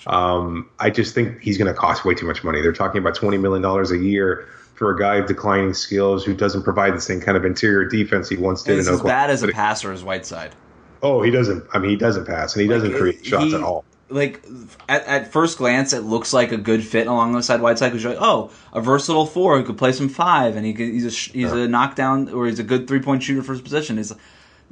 [0.06, 2.60] Um, I just think he's going to cost way too much money.
[2.60, 6.34] They're talking about twenty million dollars a year for a guy of declining skills who
[6.34, 9.20] doesn't provide the same kind of interior defense he once did it's in as Oklahoma.
[9.22, 10.54] bad as a passer as Whiteside.
[11.02, 11.64] Oh, he doesn't.
[11.72, 13.84] I mean, he doesn't pass and he doesn't create shots he- at all.
[14.12, 14.44] Like
[14.88, 18.02] at, at first glance, it looks like a good fit along the side Whiteside because
[18.02, 21.06] you're like, oh, a versatile four who could play some five, and he could, he's
[21.06, 23.98] a he's a knockdown or he's a good three point shooter for his position.
[23.98, 24.12] Is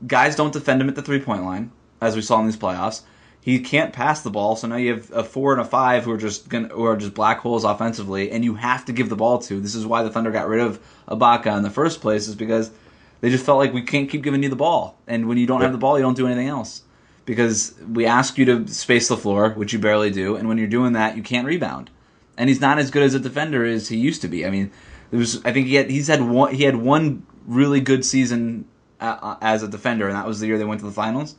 [0.04, 1.70] guys don't defend him at the three point line
[2.00, 3.02] as we saw in these playoffs.
[3.40, 6.10] He can't pass the ball, so now you have a four and a five who
[6.10, 9.16] are just gonna who are just black holes offensively, and you have to give the
[9.16, 9.60] ball to.
[9.60, 12.72] This is why the Thunder got rid of Ibaka in the first place, is because
[13.20, 15.60] They just felt like we can't keep giving you the ball, and when you don't
[15.60, 16.82] have the ball, you don't do anything else
[17.24, 20.66] because we ask you to space the floor, which you barely do, and when you're
[20.68, 21.90] doing that, you can't rebound.
[22.36, 24.46] And he's not as good as a defender as he used to be.
[24.46, 24.70] I mean,
[25.10, 28.66] there was I think he had he's had one he had one really good season
[29.00, 31.34] uh, as a defender, and that was the year they went to the finals.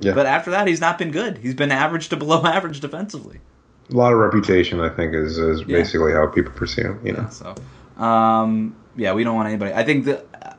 [0.00, 0.14] Yeah.
[0.14, 1.38] But after that, he's not been good.
[1.38, 3.40] He's been average to below average defensively.
[3.90, 5.66] A lot of reputation, I think, is, is Yeah.
[5.66, 7.00] basically how people perceive him.
[7.04, 7.54] You know, So,
[8.02, 9.72] um, yeah, we don't want anybody.
[9.72, 10.57] I think that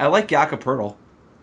[0.00, 0.96] I like Jakob Poeltl.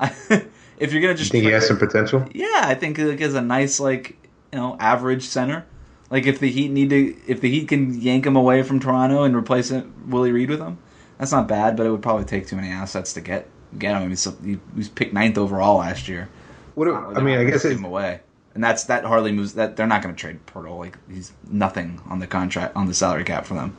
[0.80, 2.28] if you're gonna you just think he has some potential?
[2.34, 4.18] Yeah, I think like as a nice like
[4.52, 5.66] you know average center.
[6.10, 9.24] Like if the Heat need to, if the Heat can yank him away from Toronto
[9.24, 10.78] and replace it, Willie Reed with him,
[11.18, 11.76] that's not bad.
[11.76, 13.48] But it would probably take too many assets to get
[13.78, 14.04] get him.
[14.04, 16.30] I mean, so he was picked ninth overall last year.
[16.76, 18.22] What do- I mean, I guess give it, him away,
[18.56, 19.54] and that's that hardly moves.
[19.54, 20.80] That they're not going to trade Poeltl.
[20.80, 23.76] Like he's nothing on the contract on the salary cap for them.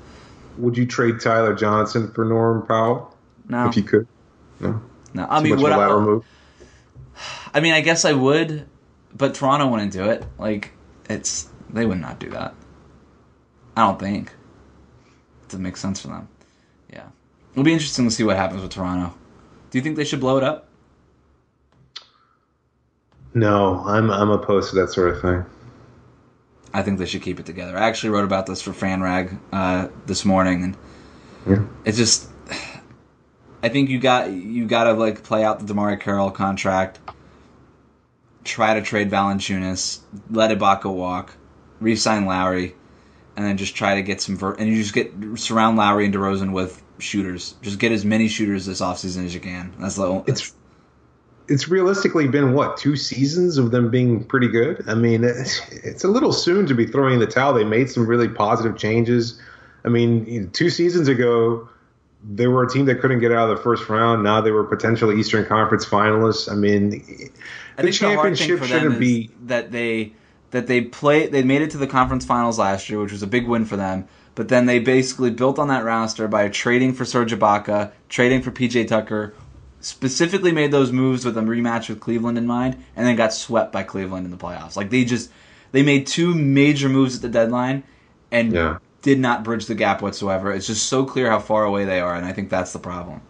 [0.59, 3.17] would you trade Tyler Johnson for Norm Powell
[3.49, 4.07] No, if you could?
[4.61, 4.83] No,
[5.15, 5.27] no.
[5.29, 6.25] I Too mean, what I, move.
[7.55, 8.67] I mean, I guess I would,
[9.15, 10.25] but Toronto wouldn't do it.
[10.39, 10.73] Like,
[11.09, 12.55] it's they would not do that.
[13.77, 14.29] I don't think.
[15.43, 16.29] It doesn't make sense for them.
[16.93, 17.07] Yeah,
[17.53, 19.15] it'll be interesting to see what happens with Toronto.
[19.71, 20.69] Do you think they should blow it up?
[23.35, 25.45] No, I'm I'm opposed to that sort of thing.
[26.73, 27.77] I think they should keep it together.
[27.77, 30.77] I actually wrote about this for FanRag uh, this morning, and
[31.49, 31.65] Yeah.
[31.85, 32.28] it's just.
[33.63, 37.01] I think you got you got to like play out the DeMarre Carroll contract.
[38.45, 40.01] Try to trade Valanciunas,
[40.31, 41.35] let Ibaka walk,
[41.81, 42.75] re-sign Lowry,
[43.37, 44.37] and then just try to get some.
[44.37, 47.57] Ver- and you just get surround Lowry and DeRozan with shooters.
[47.61, 49.75] Just get as many shooters this offseason as you can.
[49.79, 50.23] That's the.
[50.27, 50.55] It's, It's
[51.49, 54.85] it's realistically been what two seasons of them being pretty good.
[54.87, 57.55] I mean, it's, it's a little soon to be throwing in the towel.
[57.55, 59.41] They made some really positive changes.
[59.85, 61.69] I mean, two seasons ago,
[62.23, 64.23] they were a team that couldn't get out of the first round.
[64.23, 66.51] Now they were potentially Eastern Conference finalists.
[66.51, 66.93] I mean,
[67.77, 69.31] I the think the championship for shouldn't be.
[69.45, 70.13] that they
[70.51, 73.27] that they play they made it to the conference finals last year, which was a
[73.27, 74.09] big win for them.
[74.35, 78.53] But then they basically built on that roster by trading for Serge Ibaka, trading for
[78.53, 79.35] PJ Tucker,
[79.81, 83.73] specifically made those moves with a rematch with Cleveland in mind, and then got swept
[83.73, 84.77] by Cleveland in the playoffs.
[84.77, 85.31] Like they just
[85.73, 87.85] they made two major moves at the deadline
[88.31, 88.79] and Yeah.
[89.09, 90.53] Did not bridge the gap whatsoever.
[90.53, 93.23] It's just so clear how far away they are, and I think that's the problem.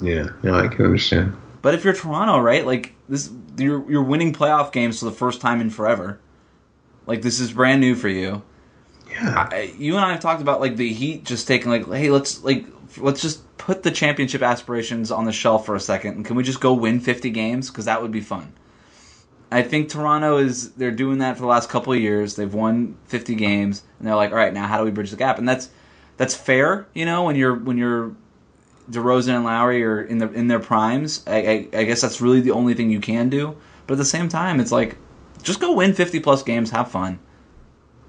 [0.00, 1.36] Yeah, yeah, I can understand.
[1.60, 5.42] But if you're Toronto, right, like this, you're you're winning playoff games for the first
[5.42, 6.18] time in forever.
[7.04, 8.42] Like this is brand new for you.
[9.10, 12.08] Yeah, I, you and I have talked about like the Heat just taking like, hey,
[12.08, 12.64] let's like
[12.96, 16.44] let's just put the championship aspirations on the shelf for a second, and can we
[16.44, 17.68] just go win 50 games?
[17.68, 18.54] Because that would be fun.
[19.50, 22.34] I think Toronto is they're doing that for the last couple of years.
[22.36, 25.16] They've won 50 games, and they're like, all right, now how do we bridge the
[25.16, 25.38] gap?
[25.38, 25.70] And that's
[26.16, 28.12] that's fair, you know, when you're when you're
[28.90, 31.22] DeRozan and Lowry are in the in their primes.
[31.26, 33.56] I, I, I guess that's really the only thing you can do.
[33.86, 34.96] But at the same time, it's like
[35.42, 37.20] just go win 50 plus games, have fun.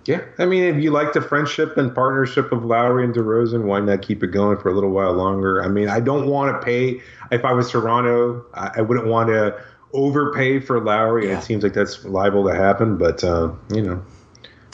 [0.06, 0.22] yeah.
[0.40, 4.02] I mean, if you like the friendship and partnership of Lowry and DeRozan, why not
[4.02, 5.64] keep it going for a little while longer?
[5.64, 7.02] I mean, I don't want to pay.
[7.32, 9.62] If I was Toronto, I, I wouldn't want to
[9.94, 11.28] overpay for Lowry.
[11.28, 11.40] Yeah.
[11.40, 14.04] It seems like that's liable to happen, but uh, you know,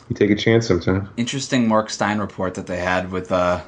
[0.09, 1.09] you take a chance sometimes.
[1.17, 3.61] interesting Mark Stein report that they had with uh,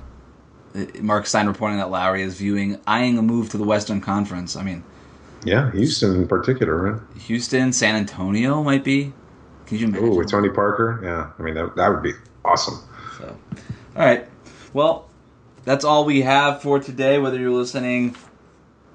[0.99, 4.55] Mark Stein reporting that Lowry is viewing eyeing a move to the Western Conference.
[4.55, 4.83] I mean,
[5.43, 7.01] Yeah, Houston in particular, right?
[7.21, 9.13] Houston, San Antonio might be.
[9.67, 10.09] Can you imagine?
[10.09, 10.99] Oh, with Tony Parker.
[11.03, 12.79] Yeah, I mean that that would be awesome.
[13.17, 13.37] So,
[13.95, 14.27] all right.
[14.73, 15.09] Well,
[15.63, 17.17] that's all we have for today.
[17.17, 18.15] Whether you're listening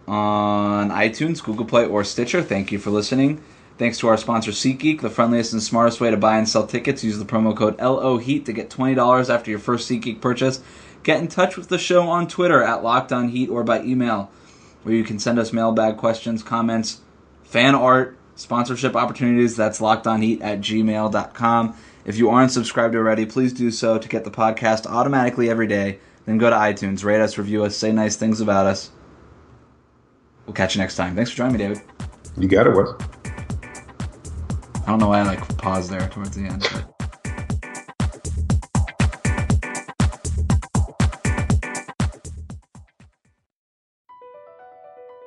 [0.06, 3.42] on iTunes, Google Play, or Stitcher, thank you for listening.
[3.78, 7.02] Thanks to our sponsor SeatGeek, the friendliest and smartest way to buy and sell tickets.
[7.02, 10.62] Use the promo code LOHEAT to get $20 after your first SeatGeek purchase.
[11.02, 14.30] Get in touch with the show on Twitter at LockedOnHeat or by email,
[14.82, 17.00] where you can send us mailbag questions, comments,
[17.42, 19.56] fan art, sponsorship opportunities.
[19.56, 21.74] That's lockedonheat at gmail.com.
[22.04, 26.00] If you aren't subscribed already, please do so to get the podcast automatically every day.
[26.26, 28.90] Then go to iTunes, rate us, review us, say nice things about us.
[30.50, 31.14] We'll catch you next time.
[31.14, 31.80] Thanks for joining me, David.
[32.36, 32.88] You got it, Wes.
[34.84, 36.66] I don't know why I like pause there towards the end.
[36.72, 36.86] But...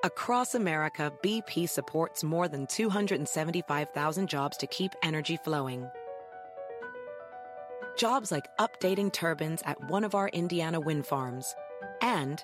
[0.04, 5.88] Across America, BP supports more than 275,000 jobs to keep energy flowing.
[7.96, 11.56] Jobs like updating turbines at one of our Indiana wind farms
[12.02, 12.44] and